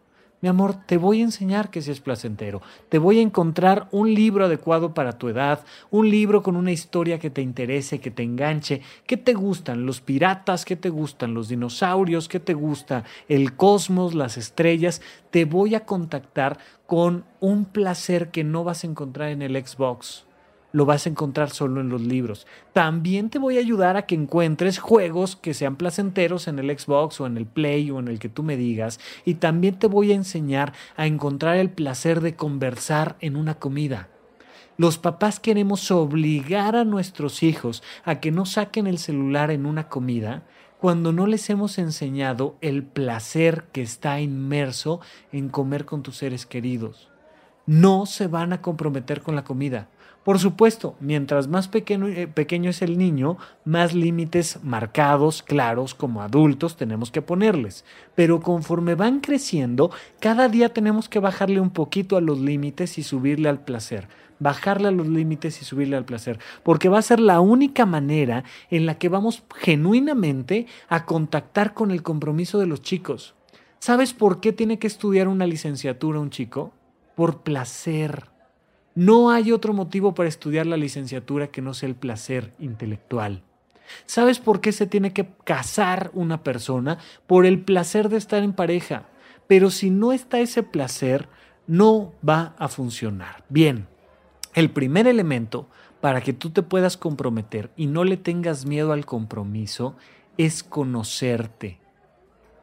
[0.47, 2.63] Mi amor, te voy a enseñar que si es placentero.
[2.89, 7.19] Te voy a encontrar un libro adecuado para tu edad, un libro con una historia
[7.19, 8.81] que te interese, que te enganche.
[9.09, 9.87] ¿Qué te gustan?
[9.87, 10.65] ¿Los piratas?
[10.65, 11.35] ¿Qué te gustan?
[11.35, 12.29] ¿Los dinosaurios?
[12.29, 13.03] ¿Qué te gusta?
[13.29, 14.15] ¿El cosmos?
[14.15, 15.03] ¿Las estrellas?
[15.33, 20.26] Te voy a contactar con un placer que no vas a encontrar en el Xbox
[20.77, 22.47] lo vas a encontrar solo en los libros.
[22.75, 27.19] También te voy a ayudar a que encuentres juegos que sean placenteros en el Xbox
[27.19, 29.01] o en el Play o en el que tú me digas.
[29.25, 34.11] Y también te voy a enseñar a encontrar el placer de conversar en una comida.
[34.77, 39.89] Los papás queremos obligar a nuestros hijos a que no saquen el celular en una
[39.89, 40.43] comida
[40.79, 45.01] cuando no les hemos enseñado el placer que está inmerso
[45.33, 47.09] en comer con tus seres queridos.
[47.65, 49.89] No se van a comprometer con la comida
[50.27, 56.21] por supuesto, mientras más pequeño, eh, pequeño, es el niño, más límites marcados, claros, como
[56.21, 57.85] adultos tenemos que ponerles.
[58.17, 63.05] Pero conforme van creciendo, cada día tenemos que bajarle un poquito a los límites y
[63.05, 64.09] subirle al placer.
[64.41, 66.41] Bajarle a los límites y subirle al placer.
[66.65, 71.93] Porque va a ser la única manera en la que vamos genuinamente a contactar con
[71.93, 73.37] el compromiso de los chicos.
[73.79, 76.73] ¿Sabes por qué tiene que estudiar una licenciatura un chico?
[77.15, 78.35] Por placer
[78.97, 83.43] no hay otro motivo para estudiar la licenciatura que no sea el placer intelectual.
[84.07, 86.99] ¿Sabes por qué se tiene que casar una persona?
[87.27, 89.07] Por el placer de estar en pareja.
[89.47, 91.29] Pero si no está ese placer,
[91.67, 93.45] no va a funcionar.
[93.51, 93.87] Bien,
[94.55, 95.69] el primer elemento
[96.01, 99.95] para que tú te puedas comprometer y no le tengas miedo al compromiso
[100.39, 101.81] es conocerte.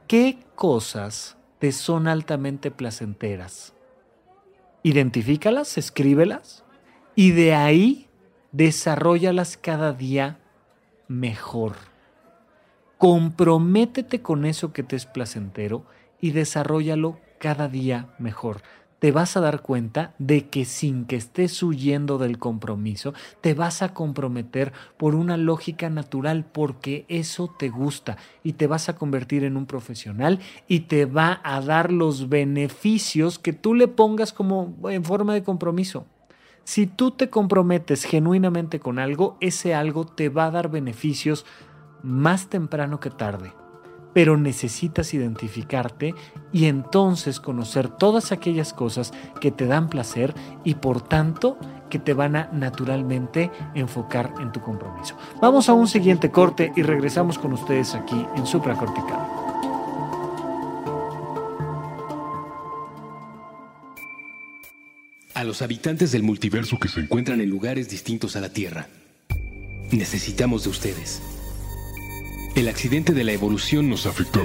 [0.08, 3.73] ¿Qué cosas te son altamente placenteras?
[4.84, 6.64] Identifícalas, escríbelas
[7.16, 8.10] y de ahí
[8.52, 10.40] desarrollalas cada día
[11.08, 11.74] mejor.
[12.98, 15.86] Comprométete con eso que te es placentero
[16.22, 18.62] y desarrollalo cada día mejor
[19.04, 23.82] te vas a dar cuenta de que sin que estés huyendo del compromiso, te vas
[23.82, 29.44] a comprometer por una lógica natural porque eso te gusta y te vas a convertir
[29.44, 30.40] en un profesional
[30.70, 35.44] y te va a dar los beneficios que tú le pongas como en forma de
[35.44, 36.06] compromiso.
[36.64, 41.46] Si tú te comprometes genuinamente con algo, ese algo te va a dar beneficios
[42.04, 43.52] más temprano que tarde
[44.14, 46.14] pero necesitas identificarte
[46.52, 51.58] y entonces conocer todas aquellas cosas que te dan placer y por tanto
[51.90, 55.16] que te van a naturalmente enfocar en tu compromiso.
[55.42, 59.20] Vamos a un siguiente corte y regresamos con ustedes aquí en Supracortical.
[65.36, 68.88] A los habitantes del multiverso que se encuentran en lugares distintos a la Tierra,
[69.92, 71.43] necesitamos de ustedes.
[72.56, 74.42] El accidente de la evolución nos afectó.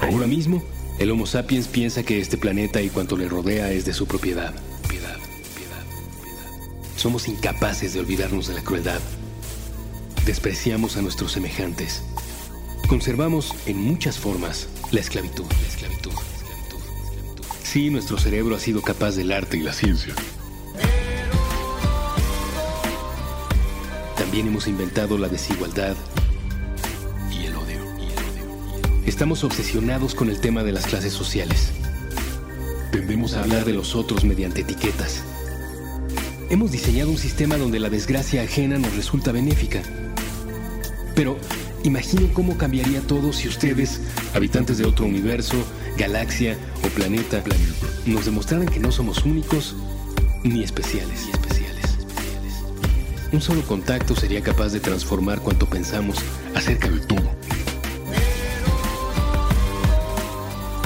[0.00, 0.62] Ahora mismo,
[0.98, 4.52] el Homo sapiens piensa que este planeta y cuanto le rodea es de su propiedad.
[4.86, 5.16] Piedad,
[5.56, 6.96] piedad, piedad.
[6.96, 9.00] Somos incapaces de olvidarnos de la crueldad.
[10.26, 12.02] Despreciamos a nuestros semejantes.
[12.86, 15.46] Conservamos en muchas formas la esclavitud.
[15.62, 16.78] La esclavitud, esclavitud.
[17.62, 20.14] Sí, nuestro cerebro ha sido capaz del arte y la ciencia.
[24.18, 25.96] También hemos inventado la desigualdad
[29.06, 31.70] Estamos obsesionados con el tema de las clases sociales.
[32.92, 35.22] Tendemos a hablar de los otros mediante etiquetas.
[36.50, 39.82] Hemos diseñado un sistema donde la desgracia ajena nos resulta benéfica.
[41.14, 41.38] Pero
[41.82, 44.00] imaginen cómo cambiaría todo si ustedes,
[44.34, 45.56] habitantes de otro universo,
[45.96, 47.42] galaxia o planeta,
[48.04, 49.76] nos demostraran que no somos únicos
[50.44, 51.26] ni especiales.
[51.32, 51.86] Especiales.
[53.32, 56.18] Un solo contacto sería capaz de transformar cuanto pensamos
[56.54, 57.39] acerca de todo.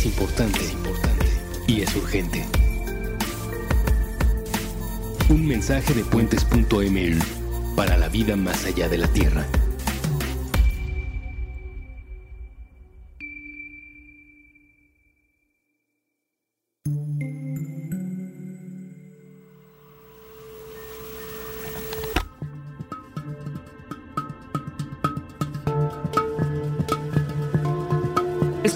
[0.00, 1.26] Es importante, importante
[1.66, 2.46] y es urgente.
[5.28, 7.18] Un mensaje de puentes.ml
[7.76, 9.44] para la vida más allá de la Tierra.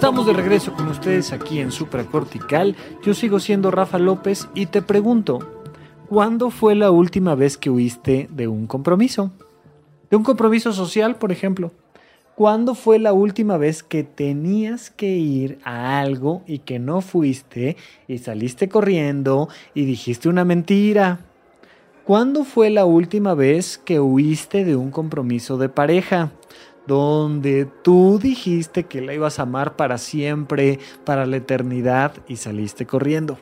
[0.04, 2.76] Estamos de regreso con ustedes aquí en Supracortical.
[3.02, 5.38] Yo sigo siendo Rafa López y te pregunto,
[6.10, 9.32] ¿cuándo fue la última vez que huiste de un compromiso?
[10.10, 11.72] De un compromiso social, por ejemplo.
[12.34, 17.78] ¿Cuándo fue la última vez que tenías que ir a algo y que no fuiste
[18.06, 21.20] y saliste corriendo y dijiste una mentira?
[22.04, 26.30] ¿Cuándo fue la última vez que huiste de un compromiso de pareja?
[26.86, 32.86] Donde tú dijiste que la ibas a amar para siempre, para la eternidad y saliste
[32.86, 33.38] corriendo.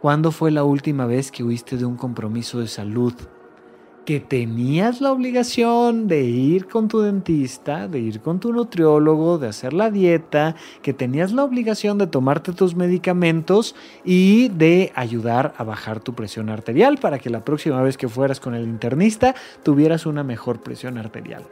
[0.00, 3.14] ¿Cuándo fue la última vez que huiste de un compromiso de salud?
[4.04, 9.48] Que tenías la obligación de ir con tu dentista, de ir con tu nutriólogo, de
[9.48, 13.74] hacer la dieta, que tenías la obligación de tomarte tus medicamentos
[14.04, 18.38] y de ayudar a bajar tu presión arterial para que la próxima vez que fueras
[18.38, 21.44] con el internista tuvieras una mejor presión arterial.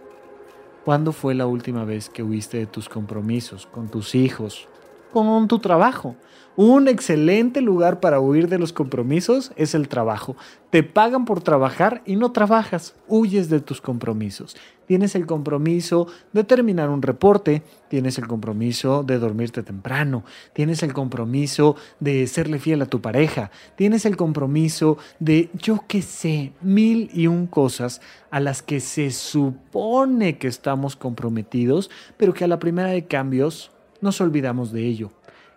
[0.87, 4.69] ¿Cuándo fue la última vez que huiste de tus compromisos con tus hijos,
[5.13, 6.17] con tu trabajo?
[6.59, 10.37] Un excelente lugar para huir de los compromisos es el trabajo.
[10.71, 14.57] Te pagan por trabajar y no trabajas, huyes de tus compromisos.
[14.87, 20.95] Tienes el compromiso de terminar un reporte, tienes el compromiso de dormirte temprano, tienes el
[20.95, 27.11] compromiso de serle fiel a tu pareja, tienes el compromiso de, yo qué sé, mil
[27.13, 28.01] y un cosas
[28.31, 33.73] a las que se supone que estamos comprometidos, pero que a la primera de cambios
[34.01, 35.13] nos olvidamos de ello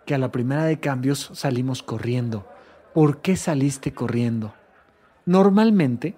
[0.06, 2.46] que a la primera de cambios salimos corriendo.
[2.94, 4.54] ¿Por qué saliste corriendo?
[5.26, 6.16] Normalmente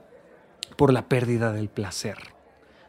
[0.76, 2.16] por la pérdida del placer.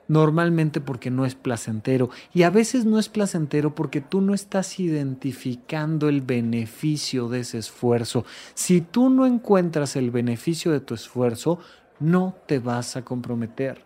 [0.08, 2.10] Normalmente porque no es placentero.
[2.34, 7.58] Y a veces no es placentero porque tú no estás identificando el beneficio de ese
[7.58, 8.26] esfuerzo.
[8.54, 11.60] Si tú no encuentras el beneficio de tu esfuerzo,
[12.00, 13.84] no te vas a comprometer.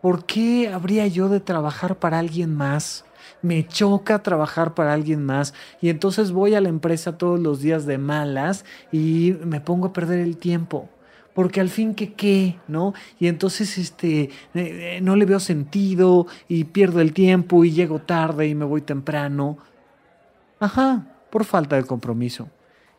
[0.00, 3.04] ¿Por qué habría yo de trabajar para alguien más?
[3.44, 7.84] Me choca trabajar para alguien más y entonces voy a la empresa todos los días
[7.84, 10.88] de malas y me pongo a perder el tiempo.
[11.34, 12.94] Porque al fin que qué, ¿no?
[13.18, 17.98] Y entonces este eh, eh, no le veo sentido y pierdo el tiempo y llego
[17.98, 19.58] tarde y me voy temprano.
[20.58, 22.48] Ajá, por falta de compromiso.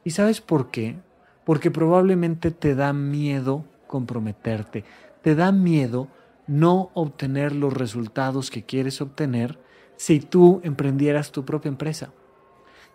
[0.03, 0.95] ¿Y sabes por qué?
[1.43, 4.83] Porque probablemente te da miedo comprometerte,
[5.23, 6.07] te da miedo
[6.45, 9.64] no obtener los resultados que quieres obtener
[9.97, 12.11] si tú emprendieras tu propia empresa.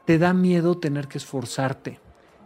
[0.05, 1.99] Te da miedo tener que esforzarte.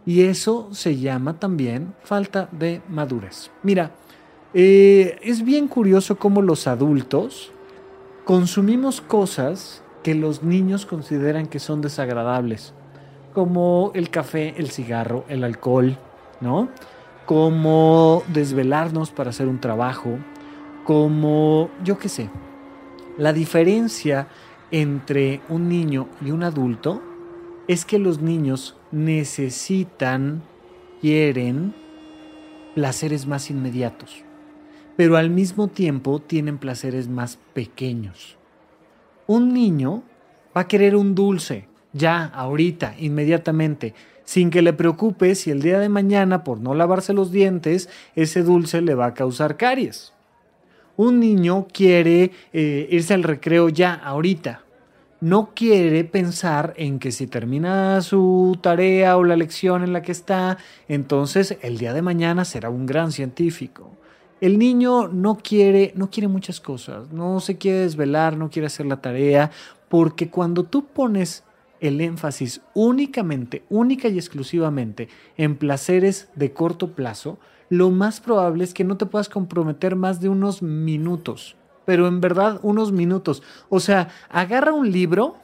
[0.05, 3.51] Y eso se llama también falta de madurez.
[3.63, 3.91] Mira,
[4.53, 7.51] eh, es bien curioso cómo los adultos
[8.23, 12.73] consumimos cosas que los niños consideran que son desagradables,
[13.33, 15.97] como el café, el cigarro, el alcohol,
[16.41, 16.69] ¿no?
[17.25, 20.19] Como desvelarnos para hacer un trabajo,
[20.83, 22.29] como, yo qué sé,
[23.17, 24.27] la diferencia
[24.71, 27.01] entre un niño y un adulto
[27.67, 30.43] es que los niños necesitan,
[31.01, 31.73] quieren
[32.73, 34.23] placeres más inmediatos,
[34.95, 38.37] pero al mismo tiempo tienen placeres más pequeños.
[39.27, 40.03] Un niño
[40.55, 43.93] va a querer un dulce, ya, ahorita, inmediatamente,
[44.25, 48.43] sin que le preocupe si el día de mañana, por no lavarse los dientes, ese
[48.43, 50.14] dulce le va a causar caries.
[50.97, 54.61] Un niño quiere eh, irse al recreo ya, ahorita.
[55.21, 60.11] No quiere pensar en que si termina su tarea o la lección en la que
[60.11, 63.91] está, entonces el día de mañana será un gran científico.
[64.41, 68.85] El niño no quiere, no quiere muchas cosas, no se quiere desvelar, no quiere hacer
[68.85, 69.51] la tarea,
[69.87, 71.44] porque cuando tú pones
[71.87, 78.73] el énfasis únicamente, única y exclusivamente en placeres de corto plazo, lo más probable es
[78.73, 81.55] que no te puedas comprometer más de unos minutos,
[81.85, 83.41] pero en verdad unos minutos.
[83.69, 85.37] O sea, agarra un libro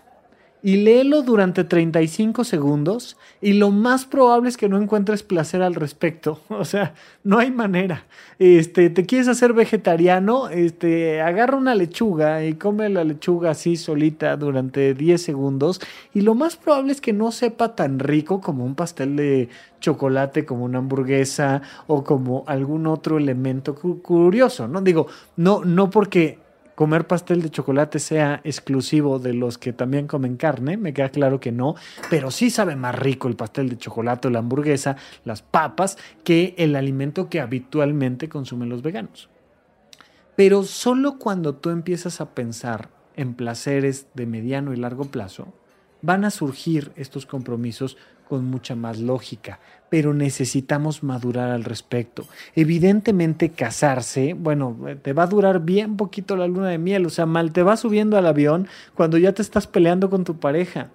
[0.63, 5.75] y léelo durante 35 segundos y lo más probable es que no encuentres placer al
[5.75, 6.39] respecto.
[6.61, 6.93] O sea,
[7.23, 8.05] no hay manera.
[8.37, 14.37] Este, te quieres hacer vegetariano, este, agarra una lechuga y come la lechuga así solita
[14.37, 15.81] durante 10 segundos
[16.13, 19.49] y lo más probable es que no sepa tan rico como un pastel de
[19.79, 24.81] chocolate, como una hamburguesa o como algún otro elemento curioso, ¿no?
[24.81, 26.37] Digo, no no porque
[26.81, 31.39] comer pastel de chocolate sea exclusivo de los que también comen carne, me queda claro
[31.39, 31.75] que no,
[32.09, 36.75] pero sí sabe más rico el pastel de chocolate la hamburguesa, las papas, que el
[36.75, 39.29] alimento que habitualmente consumen los veganos.
[40.35, 45.53] Pero solo cuando tú empiezas a pensar en placeres de mediano y largo plazo,
[46.01, 47.95] van a surgir estos compromisos
[48.27, 49.59] con mucha más lógica,
[49.91, 52.25] pero necesitamos madurar al respecto.
[52.55, 57.25] Evidentemente casarse, bueno, te va a durar bien poquito la luna de miel, o sea,
[57.25, 60.91] mal te va subiendo al avión cuando ya te estás peleando con tu pareja.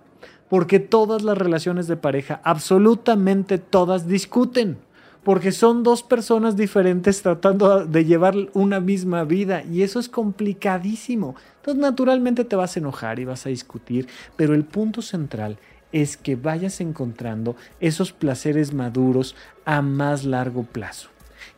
[0.49, 4.79] Porque todas las relaciones de pareja, absolutamente todas, discuten.
[5.23, 11.37] Porque son dos personas diferentes tratando de llevar una misma vida y eso es complicadísimo.
[11.57, 15.59] Entonces naturalmente te vas a enojar y vas a discutir, pero el punto central
[16.03, 19.35] es que vayas encontrando esos placeres maduros
[19.65, 21.09] a más largo plazo.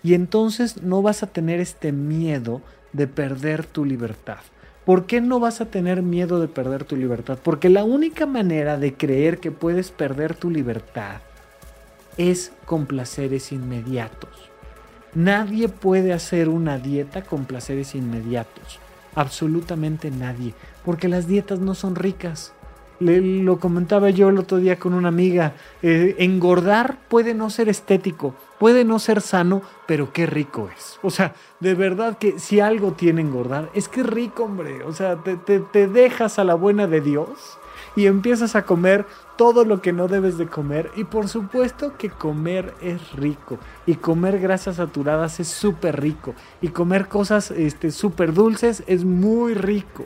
[0.05, 2.63] Y entonces no vas a tener este miedo
[2.93, 4.39] de perder tu libertad.
[4.85, 7.37] ¿Por qué no vas a tener miedo de perder tu libertad?
[7.43, 11.21] Porque la única manera de creer que puedes perder tu libertad
[12.17, 14.51] es con placeres inmediatos.
[15.15, 18.79] Nadie puede hacer una dieta con placeres inmediatos.
[19.17, 20.55] Absolutamente nadie.
[20.85, 22.53] Porque las dietas no son ricas.
[23.01, 25.55] Lo comentaba yo el otro día con una amiga.
[25.83, 30.99] Eh, engordar puede no ser estético, puede no ser sano, pero qué rico es.
[31.03, 34.83] O sea, de verdad que si algo tiene engordar, es que rico, hombre.
[34.83, 37.59] O sea, te, te dejas a la buena de Dios
[37.95, 40.91] y empiezas a comer todo lo que no debes de comer.
[40.97, 43.59] Y por supuesto que comer es rico.
[43.87, 46.35] Y comer grasas saturadas es súper rico.
[46.61, 50.05] Y comer cosas este, súper dulces es muy rico.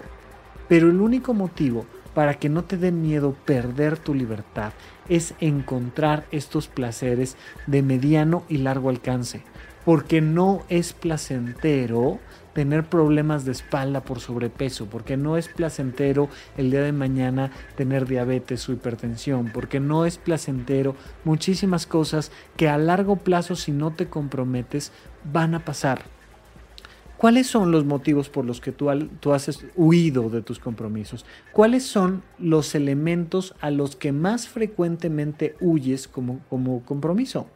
[0.69, 4.73] Pero el único motivo para que no te dé miedo perder tu libertad
[5.09, 7.37] es encontrar estos placeres
[7.67, 9.43] de mediano y largo alcance.
[9.85, 12.21] Porque no es placentero
[12.53, 18.07] tener problemas de espalda por sobrepeso, porque no es placentero el día de mañana tener
[18.07, 20.95] diabetes o hipertensión, porque no es placentero
[21.25, 24.93] muchísimas cosas que a largo plazo si no te comprometes
[25.25, 26.12] van a pasar.
[27.23, 31.25] ¿Cuáles son los motivos por los que tú, tú has huido de tus compromisos?
[31.53, 37.47] ¿Cuáles son los elementos a los que más frecuentemente huyes como compromiso?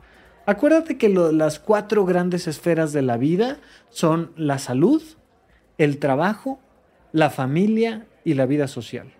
[0.46, 3.58] Acuérdate que las cuatro grandes esferas de la vida
[3.88, 5.02] son la salud,
[5.78, 6.60] el trabajo,
[7.10, 9.12] la familia y la vida social.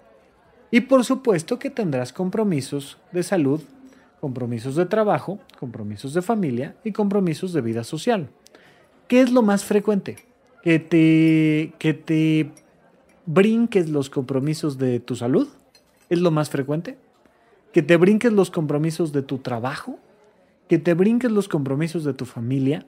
[0.71, 3.63] Y por supuesto que tendrás compromisos de salud,
[4.21, 8.29] compromisos de trabajo, compromisos de familia y compromisos de vida social.
[9.09, 10.19] ¿Qué es lo más frecuente?
[10.63, 12.51] Que te, que te
[13.27, 15.49] brinques los compromisos de tu salud,
[16.09, 16.97] es lo más frecuente.
[17.73, 19.99] Que te brinques los compromisos de tu trabajo,
[20.69, 22.87] que te brinques los compromisos de tu familia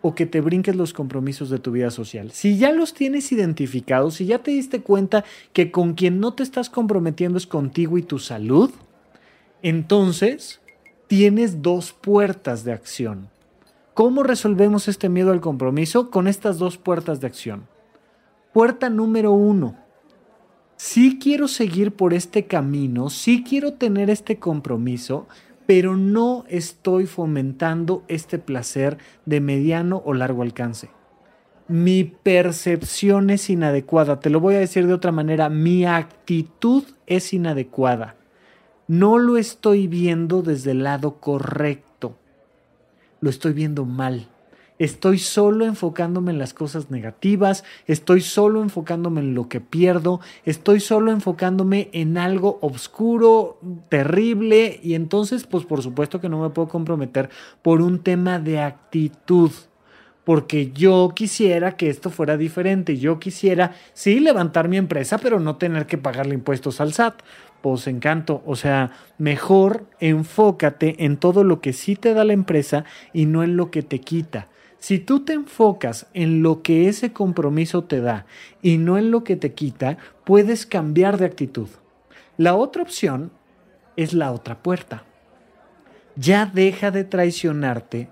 [0.00, 2.32] o que te brinques los compromisos de tu vida social.
[2.32, 6.42] Si ya los tienes identificados, si ya te diste cuenta que con quien no te
[6.42, 8.70] estás comprometiendo es contigo y tu salud,
[9.62, 10.60] entonces
[11.06, 13.28] tienes dos puertas de acción.
[13.94, 16.10] ¿Cómo resolvemos este miedo al compromiso?
[16.10, 17.68] Con estas dos puertas de acción.
[18.54, 19.76] Puerta número uno.
[20.76, 25.28] Sí quiero seguir por este camino, sí quiero tener este compromiso,
[25.66, 30.88] pero no estoy fomentando este placer de mediano o largo alcance.
[31.68, 37.34] Mi percepción es inadecuada, te lo voy a decir de otra manera, mi actitud es
[37.34, 38.16] inadecuada.
[38.88, 41.91] No lo estoy viendo desde el lado correcto
[43.22, 44.28] lo estoy viendo mal.
[44.78, 50.80] Estoy solo enfocándome en las cosas negativas, estoy solo enfocándome en lo que pierdo, estoy
[50.80, 56.68] solo enfocándome en algo oscuro, terrible, y entonces, pues por supuesto que no me puedo
[56.68, 57.30] comprometer
[57.62, 59.52] por un tema de actitud
[60.24, 62.96] porque yo quisiera que esto fuera diferente.
[62.96, 67.22] Yo quisiera, sí, levantar mi empresa, pero no tener que pagarle impuestos al SAT
[67.62, 68.42] pues encanto.
[68.44, 73.42] O sea, mejor enfócate en todo lo que sí te da la empresa y no
[73.42, 74.48] en lo que te quita.
[74.78, 78.26] Si tú te enfocas en lo que ese compromiso te da
[78.62, 81.68] y no en lo que te quita, puedes cambiar de actitud.
[82.36, 83.30] La otra opción
[83.96, 85.04] es la otra puerta.
[86.16, 88.08] Ya deja de traicionarte,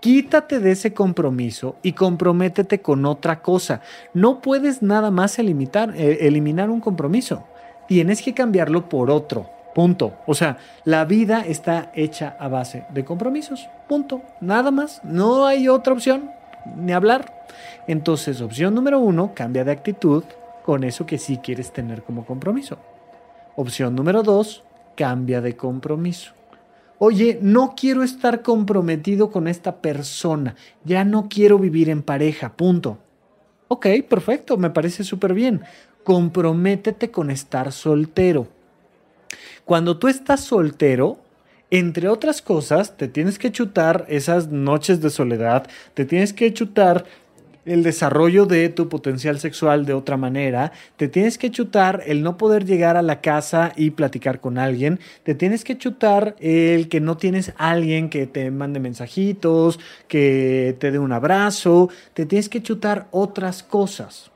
[0.00, 3.82] quítate de ese compromiso y comprométete con otra cosa.
[4.14, 7.44] No puedes nada más eliminar, eh, eliminar un compromiso
[7.86, 9.50] tienes que cambiarlo por otro.
[9.74, 10.14] Punto.
[10.26, 13.68] O sea, la vida está hecha a base de compromisos.
[13.86, 14.22] Punto.
[14.40, 15.02] Nada más.
[15.04, 16.30] No hay otra opción.
[16.76, 17.46] Ni hablar.
[17.86, 20.24] Entonces, opción número uno, cambia de actitud
[20.64, 22.78] con eso que sí quieres tener como compromiso.
[23.54, 24.64] Opción número dos,
[24.96, 26.32] cambia de compromiso.
[26.98, 30.56] Oye, no quiero estar comprometido con esta persona.
[30.84, 32.56] Ya no quiero vivir en pareja.
[32.56, 32.96] Punto.
[33.68, 35.62] Ok, perfecto, me parece súper bien
[36.06, 38.46] comprométete con estar soltero.
[39.64, 41.18] Cuando tú estás soltero,
[41.72, 47.06] entre otras cosas, te tienes que chutar esas noches de soledad, te tienes que chutar
[47.64, 52.36] el desarrollo de tu potencial sexual de otra manera, te tienes que chutar el no
[52.36, 57.00] poder llegar a la casa y platicar con alguien, te tienes que chutar el que
[57.00, 62.62] no tienes alguien que te mande mensajitos, que te dé un abrazo, te tienes que
[62.62, 64.30] chutar otras cosas.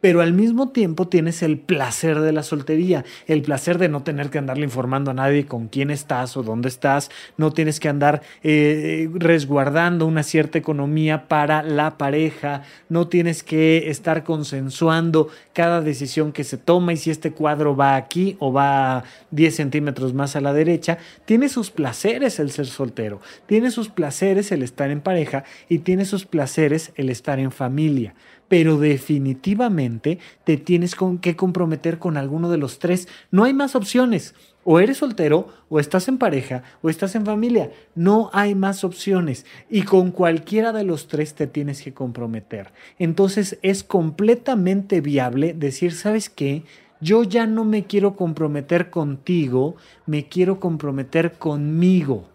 [0.00, 4.30] Pero al mismo tiempo tienes el placer de la soltería, el placer de no tener
[4.30, 8.22] que andarle informando a nadie con quién estás o dónde estás, no tienes que andar
[8.42, 16.32] eh, resguardando una cierta economía para la pareja, no tienes que estar consensuando cada decisión
[16.32, 20.40] que se toma y si este cuadro va aquí o va 10 centímetros más a
[20.40, 25.44] la derecha, tiene sus placeres el ser soltero, tiene sus placeres el estar en pareja
[25.68, 28.14] y tiene sus placeres el estar en familia
[28.48, 33.08] pero definitivamente te tienes que comprometer con alguno de los tres.
[33.30, 34.34] No hay más opciones.
[34.68, 37.70] O eres soltero, o estás en pareja, o estás en familia.
[37.94, 39.46] No hay más opciones.
[39.70, 42.72] Y con cualquiera de los tres te tienes que comprometer.
[42.98, 46.64] Entonces es completamente viable decir, ¿sabes qué?
[47.00, 49.76] Yo ya no me quiero comprometer contigo,
[50.06, 52.28] me quiero comprometer conmigo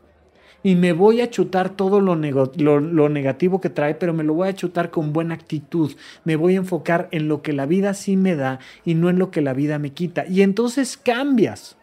[0.64, 4.49] y me voy a chutar todo lo, lo, negativo que trae, pero me lo voy
[4.49, 5.91] a chutar con buena actitud.
[6.24, 9.18] Me voy a enfocar en lo que la vida sí me da y no en
[9.18, 10.26] lo que la vida me quita.
[10.28, 11.78] Y entonces cambias.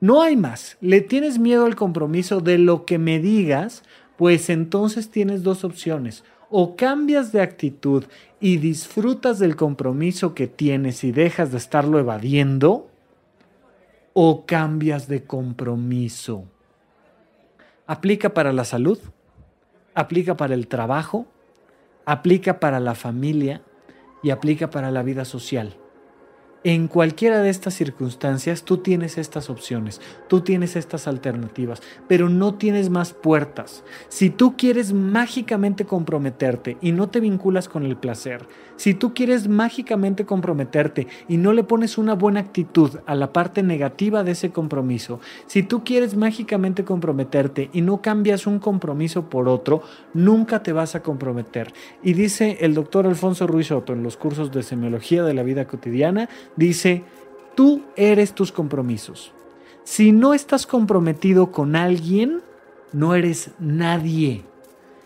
[0.00, 0.76] No hay más.
[0.80, 3.82] Le tienes miedo al compromiso de lo que me digas,
[4.16, 6.24] pues entonces tienes dos opciones.
[6.50, 8.04] O cambias de actitud
[8.40, 12.88] y disfrutas del compromiso que tienes y dejas de estarlo evadiendo,
[14.12, 16.44] o cambias de compromiso.
[17.90, 19.00] Aplica para la salud,
[19.96, 21.26] aplica para el trabajo,
[22.04, 23.62] aplica para la familia
[24.22, 25.76] y aplica para la vida social.
[26.62, 29.98] En cualquiera de estas circunstancias tú tienes estas opciones,
[30.28, 33.82] tú tienes estas alternativas, pero no tienes más puertas.
[34.10, 38.46] Si tú quieres mágicamente comprometerte y no te vinculas con el placer,
[38.76, 43.62] si tú quieres mágicamente comprometerte y no le pones una buena actitud a la parte
[43.62, 49.48] negativa de ese compromiso, si tú quieres mágicamente comprometerte y no cambias un compromiso por
[49.48, 49.82] otro,
[50.12, 51.72] nunca te vas a comprometer.
[52.02, 55.66] Y dice el doctor Alfonso Ruiz Otto en los cursos de semiología de la vida
[55.66, 57.04] cotidiana, dice,
[57.54, 59.32] tú eres tus compromisos.
[59.84, 62.42] Si no estás comprometido con alguien,
[62.92, 64.44] no eres nadie.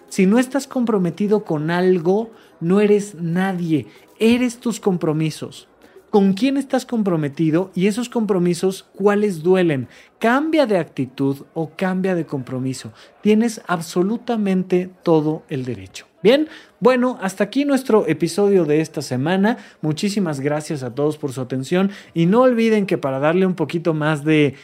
[0.09, 2.31] Si no estás comprometido con algo,
[2.61, 3.87] no eres nadie.
[4.19, 5.69] Eres tus compromisos.
[6.11, 7.73] ¿Con quién estás comprometido?
[7.75, 9.89] Y esos compromisos, ¿cuáles duelen?
[10.21, 12.93] Cambia de actitud o cambia de compromiso.
[13.21, 16.07] Tienes absolutamente todo el derecho.
[16.23, 16.49] Bien,
[16.81, 19.59] bueno, hasta aquí nuestro episodio de esta semana.
[19.81, 23.95] Muchísimas gracias a todos por su atención y no olviden que para darle un poquito
[23.95, 24.57] más de,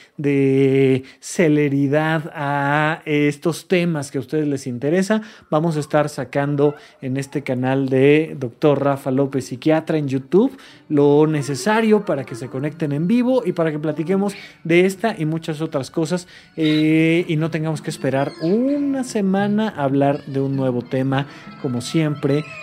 [1.20, 7.42] celeridad a estos temas que a ustedes les interesa, vamos a estar sacando en este
[7.42, 8.82] canal de Dr.
[8.82, 10.58] Rafa López Psiquiatra en YouTube
[10.88, 14.34] lo necesario para que se conecten en vivo y para que platiquemos
[14.64, 19.84] de esta y muchas otras cosas eh, y no tengamos que esperar una semana a
[19.84, 21.26] hablar de un nuevo tema
[21.62, 21.99] como siempre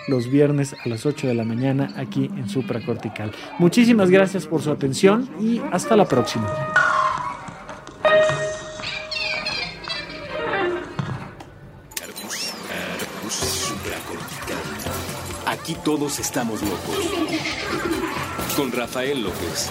[0.08, 3.32] los viernes a las 8 de la mañana aquí en Supracortical.
[3.58, 6.48] Muchísimas gracias por su atención y hasta la próxima.
[15.46, 16.96] Aquí todos estamos locos.
[18.56, 19.70] Con Rafael López.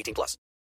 [0.00, 0.36] 18 plus.